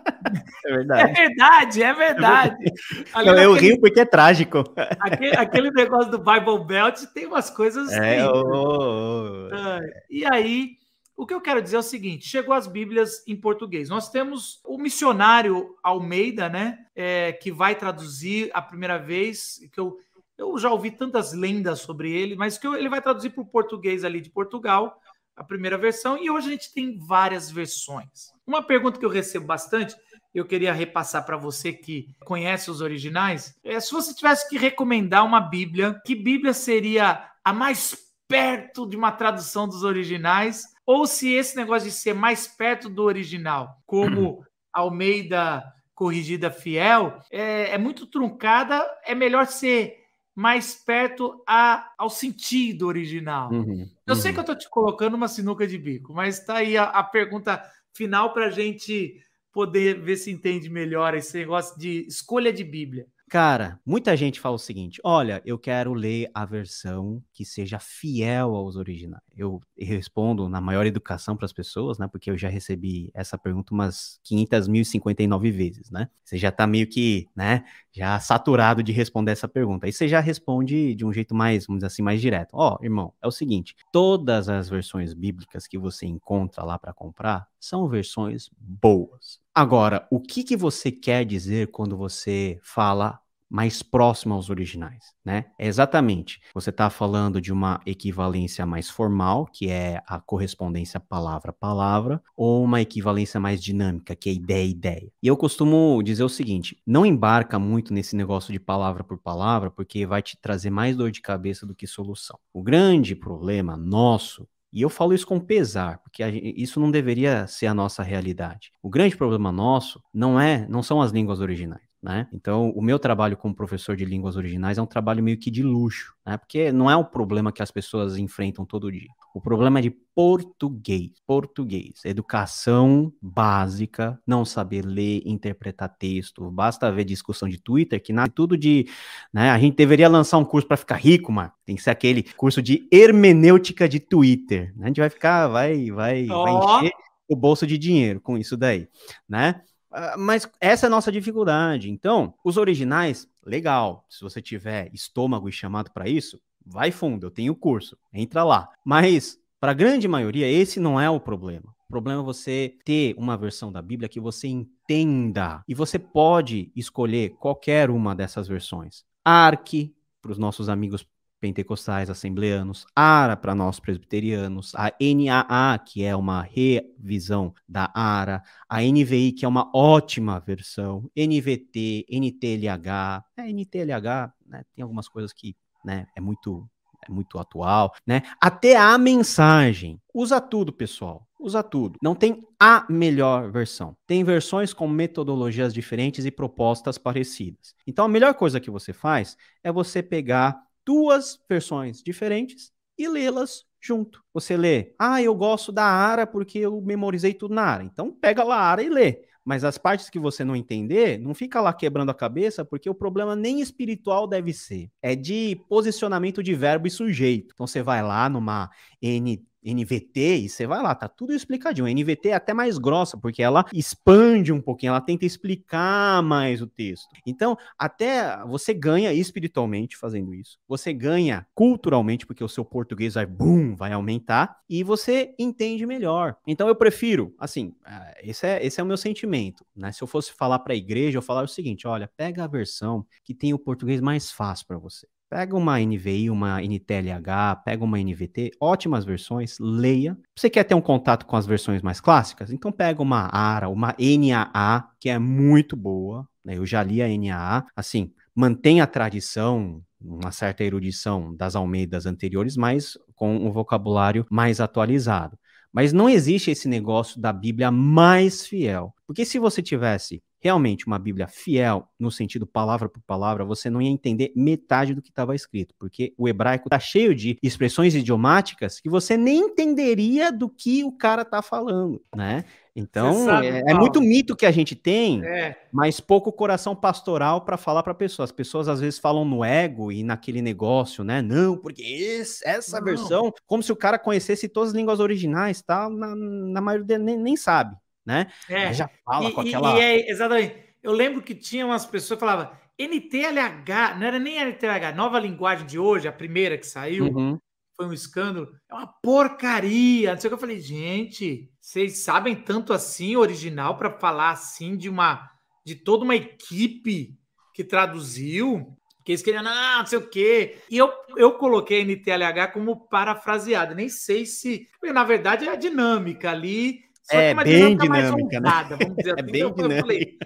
[0.64, 1.12] É É verdade.
[1.12, 2.56] verdade, é verdade.
[3.12, 4.62] Ali eu, eu naquele- rio porque é trágico.
[5.00, 7.90] aquele, aquele negócio do Bible Belt tem umas coisas.
[7.92, 9.48] É, ô, ô.
[9.52, 10.76] Ah, E aí,
[11.16, 13.88] o que eu quero dizer é o seguinte: chegou as Bíblias em português.
[13.88, 16.78] Nós temos o missionário Almeida, né?
[16.94, 19.96] é, que vai traduzir a primeira vez, que eu,
[20.36, 23.46] eu já ouvi tantas lendas sobre ele, mas que eu- ele vai traduzir para o
[23.46, 24.98] português ali de Portugal,
[25.34, 28.32] a primeira versão, e hoje a gente tem várias versões.
[28.46, 29.94] Uma pergunta que eu recebo bastante.
[30.34, 33.54] Eu queria repassar para você que conhece os originais.
[33.62, 37.96] É, se você tivesse que recomendar uma Bíblia, que Bíblia seria a mais
[38.28, 43.02] perto de uma tradução dos originais, ou se esse negócio de ser mais perto do
[43.04, 45.62] original, como Almeida
[45.94, 49.98] Corrigida Fiel, é, é muito truncada, é melhor ser
[50.34, 53.52] mais perto a- ao sentido original.
[53.52, 54.34] Uhum, Eu sei uhum.
[54.34, 57.62] que eu tô te colocando uma sinuca de bico, mas tá aí a, a pergunta
[57.92, 59.20] final para a gente
[59.52, 63.06] poder ver se entende melhor esse negócio de escolha de Bíblia.
[63.32, 68.54] Cara, muita gente fala o seguinte: olha, eu quero ler a versão que seja fiel
[68.54, 69.22] aos originais.
[69.34, 72.06] Eu respondo na maior educação para as pessoas, né?
[72.06, 76.10] Porque eu já recebi essa pergunta umas 500.059 vezes, né?
[76.22, 77.64] Você já tá meio que, né?
[77.90, 79.86] Já saturado de responder essa pergunta.
[79.86, 82.50] Aí você já responde de um jeito mais, vamos dizer assim, mais direto.
[82.52, 87.48] Ó, irmão, é o seguinte: todas as versões bíblicas que você encontra lá para comprar
[87.58, 89.40] são versões boas.
[89.54, 93.21] Agora, o que, que você quer dizer quando você fala
[93.53, 95.44] mais próximo aos originais, né?
[95.59, 96.40] É exatamente.
[96.55, 102.22] Você está falando de uma equivalência mais formal, que é a correspondência palavra a palavra,
[102.34, 105.12] ou uma equivalência mais dinâmica, que é ideia ideia.
[105.22, 109.70] E eu costumo dizer o seguinte: não embarca muito nesse negócio de palavra por palavra,
[109.70, 112.38] porque vai te trazer mais dor de cabeça do que solução.
[112.55, 116.24] O grande problema nosso e eu falo isso com pesar, porque
[116.57, 118.72] isso não deveria ser a nossa realidade.
[118.82, 121.91] O grande problema nosso não é, não são as línguas originais.
[122.03, 122.26] Né?
[122.32, 125.62] Então, o meu trabalho como professor de línguas originais é um trabalho meio que de
[125.62, 126.36] luxo, né?
[126.36, 129.09] Porque não é um problema que as pessoas enfrentam todo dia.
[129.32, 137.05] O problema é de português, português, educação básica, não saber ler, interpretar texto, basta ver
[137.05, 138.86] discussão de Twitter que nada tudo de,
[139.32, 139.50] né?
[139.50, 141.53] A gente deveria lançar um curso para ficar rico, mano.
[141.64, 144.72] Tem que ser aquele curso de hermenêutica de Twitter.
[144.76, 144.84] Né?
[144.84, 146.42] A gente vai ficar, vai, vai, oh.
[146.42, 146.92] vai encher
[147.28, 148.88] o bolso de dinheiro com isso daí,
[149.28, 149.62] né?
[149.93, 151.90] Ah, mas essa é a nossa dificuldade.
[151.90, 154.07] Então, os originais, legal.
[154.09, 158.68] Se você tiver estômago e chamado para isso, vai fundo, eu tenho curso, entra lá.
[158.84, 161.74] Mas, para a grande maioria, esse não é o problema.
[161.86, 165.62] O problema é você ter uma versão da Bíblia que você entenda.
[165.68, 169.05] E você pode escolher qualquer uma dessas versões.
[169.22, 171.07] Arque, para os nossos amigos
[171.43, 178.80] pentecostais assembleanos, ARA para nós presbiterianos, a NAA, que é uma revisão da ARA, a
[178.80, 185.57] NVI, que é uma ótima versão, NVT, NTLH, é, NTLH, né, tem algumas coisas que
[185.84, 186.64] né, é muito
[187.05, 188.22] é muito atual, né?
[188.40, 190.01] Até a mensagem.
[190.14, 191.26] Usa tudo, pessoal.
[191.36, 191.99] Usa tudo.
[192.01, 193.97] Não tem a melhor versão.
[194.07, 197.74] Tem versões com metodologias diferentes e propostas parecidas.
[197.88, 203.64] Então, a melhor coisa que você faz é você pegar duas versões diferentes e lê-las
[203.80, 204.22] junto.
[204.32, 207.84] Você lê, ah, eu gosto da Ara porque eu memorizei tudo na Ara.
[207.84, 209.22] Então pega lá a Ara e lê.
[209.44, 212.94] Mas as partes que você não entender, não fica lá quebrando a cabeça, porque o
[212.94, 214.88] problema nem espiritual deve ser.
[215.02, 217.52] É de posicionamento de verbo e sujeito.
[217.52, 218.70] Então você vai lá numa
[219.00, 221.86] N NVT, e você vai lá, tá tudo explicadinho.
[221.86, 226.60] A NVT é até mais grossa, porque ela expande um pouquinho, ela tenta explicar mais
[226.60, 227.08] o texto.
[227.26, 230.58] Então, até você ganha espiritualmente fazendo isso.
[230.68, 236.36] Você ganha culturalmente, porque o seu português vai, boom, vai aumentar, e você entende melhor.
[236.46, 239.92] Então, eu prefiro, assim, ah, esse é, esse é o meu sentimento, né?
[239.92, 243.06] Se eu fosse falar para a igreja, eu falar o seguinte: olha, pega a versão
[243.24, 245.06] que tem o português mais fácil para você.
[245.32, 250.14] Pega uma NVI, uma NTLH, pega uma NVT, ótimas versões, leia.
[250.36, 252.52] Você quer ter um contato com as versões mais clássicas?
[252.52, 256.28] Então pega uma ARA, uma NAA, que é muito boa.
[256.44, 256.58] Né?
[256.58, 257.64] Eu já li a NAA.
[257.74, 264.60] Assim, mantém a tradição, uma certa erudição das Almeidas anteriores, mas com um vocabulário mais
[264.60, 265.38] atualizado.
[265.72, 268.94] Mas não existe esse negócio da Bíblia mais fiel.
[269.06, 273.80] Porque se você tivesse realmente uma Bíblia fiel, no sentido palavra por palavra, você não
[273.80, 278.80] ia entender metade do que estava escrito, porque o hebraico está cheio de expressões idiomáticas
[278.80, 282.45] que você nem entenderia do que o cara está falando, né?
[282.74, 285.55] Então, sabe, é, é, muito mito que a gente tem, é.
[285.70, 288.30] mas pouco coração pastoral para falar para pessoas.
[288.30, 291.20] As pessoas às vezes falam no ego e naquele negócio, né?
[291.20, 292.84] Não, porque esse, essa não.
[292.86, 295.90] versão, como se o cara conhecesse todas as línguas originais, tá?
[295.90, 298.30] Na, na maioria nem, nem sabe né?
[298.48, 298.72] É.
[298.72, 299.78] já fala e, com aquela.
[299.78, 300.57] E, é, exatamente.
[300.82, 305.66] Eu lembro que tinha umas pessoas que falavam NTLH, não era nem NTLH, nova linguagem
[305.66, 307.38] de hoje, a primeira que saiu, uhum.
[307.76, 310.12] foi um escândalo, é uma porcaria.
[310.12, 314.76] Não sei o que eu falei, gente, vocês sabem tanto assim original para falar assim
[314.76, 315.30] de uma
[315.64, 317.16] de toda uma equipe
[317.55, 320.59] que traduziu, que eles queriam, ah, não sei o quê.
[320.70, 323.74] E eu, eu coloquei NTLH como parafraseado.
[323.74, 324.68] Nem sei se.
[324.82, 328.50] Na verdade, é a dinâmica ali só é bem dinâmica, né?
[328.68, 329.32] Vamos dizer é assim.
[329.32, 329.80] bem dinâmica.
[329.80, 330.18] Falei,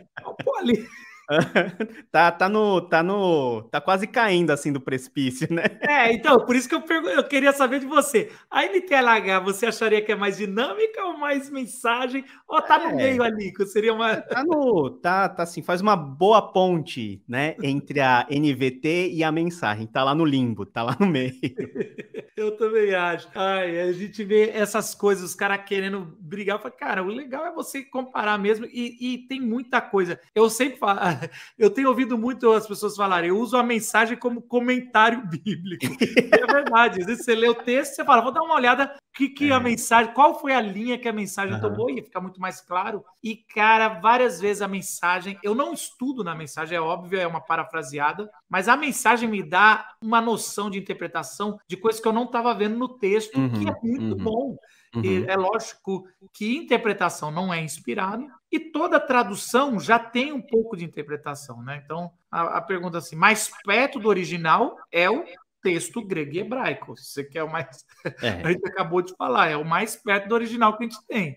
[0.45, 0.87] pô, ali.
[2.11, 5.65] tá, tá no, tá no, tá quase caindo assim do precipício, né?
[5.81, 8.31] É, então, por isso que eu, pergun- eu queria saber de você.
[8.51, 12.25] A NTLH, você acharia que é mais dinâmica ou mais mensagem?
[12.49, 14.17] Ou tá é, no meio ali, que seria uma...
[14.17, 19.33] Tá no, tá, tá assim, faz uma boa ponte, né, entre a NVT e a
[19.33, 21.35] mensagem, tá lá no limbo, tá lá no meio.
[22.37, 23.29] eu também acho.
[23.35, 27.47] Ai, a gente vê essas coisas, os caras querendo brigar, eu falo, cara, o legal
[27.47, 30.21] é você comparar mesmo, e, e tem muita coisa.
[30.35, 31.01] Eu sempre falo,
[31.59, 35.85] eu tenho ouvido muito as pessoas falarem, eu uso a mensagem como comentário bíblico.
[35.85, 37.01] é verdade.
[37.01, 39.51] Às vezes você lê o texto e você fala, vou dar uma olhada que, que
[39.51, 39.55] é.
[39.55, 41.61] a mensagem, qual foi a linha que a mensagem uhum.
[41.61, 43.05] tomou, e fica muito mais claro.
[43.23, 47.41] E, cara, várias vezes a mensagem, eu não estudo na mensagem, é óbvio, é uma
[47.41, 52.25] parafraseada, mas a mensagem me dá uma noção de interpretação de coisas que eu não
[52.25, 53.53] estava vendo no texto, uhum.
[53.53, 54.25] que é muito uhum.
[54.25, 54.57] bom.
[54.97, 55.25] Uhum.
[55.29, 60.85] é lógico que interpretação não é inspirada e toda tradução já tem um pouco de
[60.85, 61.83] interpretação, né?
[61.85, 65.25] Então a, a pergunta assim, mais perto do original é o
[65.63, 66.97] texto grego e hebraico.
[66.97, 67.85] Se você quer o mais,
[68.23, 68.43] é.
[68.43, 71.37] a gente acabou de falar, é o mais perto do original que a gente tem.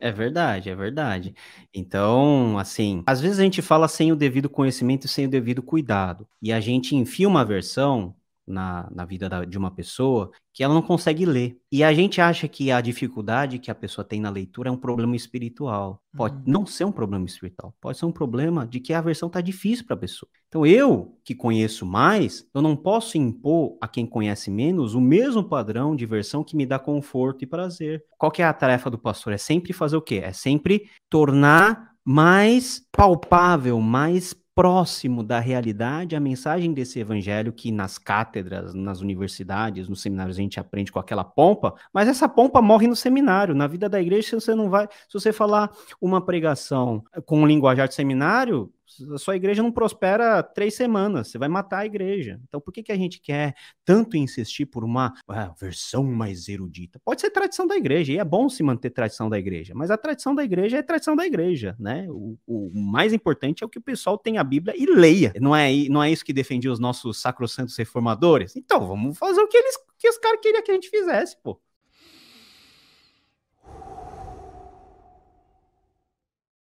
[0.00, 1.34] É verdade, é verdade.
[1.74, 5.62] Então, assim, às vezes a gente fala sem o devido conhecimento e sem o devido
[5.62, 6.28] cuidado.
[6.40, 8.14] E a gente enfia uma versão
[8.48, 11.56] na, na vida da, de uma pessoa que ela não consegue ler.
[11.70, 14.76] E a gente acha que a dificuldade que a pessoa tem na leitura é um
[14.76, 16.02] problema espiritual.
[16.16, 16.42] Pode uhum.
[16.46, 19.86] não ser um problema espiritual, pode ser um problema de que a versão está difícil
[19.86, 20.28] para a pessoa.
[20.48, 25.44] Então eu, que conheço mais, eu não posso impor a quem conhece menos o mesmo
[25.44, 28.02] padrão de versão que me dá conforto e prazer.
[28.18, 29.32] Qual que é a tarefa do pastor?
[29.32, 30.22] É sempre fazer o quê?
[30.24, 37.96] É sempre tornar mais palpável, mais próximo da realidade a mensagem desse evangelho que nas
[37.96, 42.88] cátedras, nas universidades, nos seminários a gente aprende com aquela pompa, mas essa pompa morre
[42.88, 43.54] no seminário.
[43.54, 44.88] Na vida da igreja, você não vai.
[45.08, 48.68] Se você falar uma pregação com linguajar de seminário,
[49.14, 52.40] a sua igreja não prospera três semanas, você vai matar a igreja.
[52.48, 57.00] Então, por que, que a gente quer tanto insistir por uma ah, versão mais erudita?
[57.04, 59.96] Pode ser tradição da igreja, e é bom se manter tradição da igreja, mas a
[59.96, 62.06] tradição da igreja é tradição da igreja, né?
[62.08, 65.32] O, o mais importante é o que o pessoal tenha a Bíblia e leia.
[65.40, 68.56] Não é, não é isso que defendia os nossos sacrossantos reformadores?
[68.56, 71.60] Então, vamos fazer o que eles que os caras queriam que a gente fizesse, pô.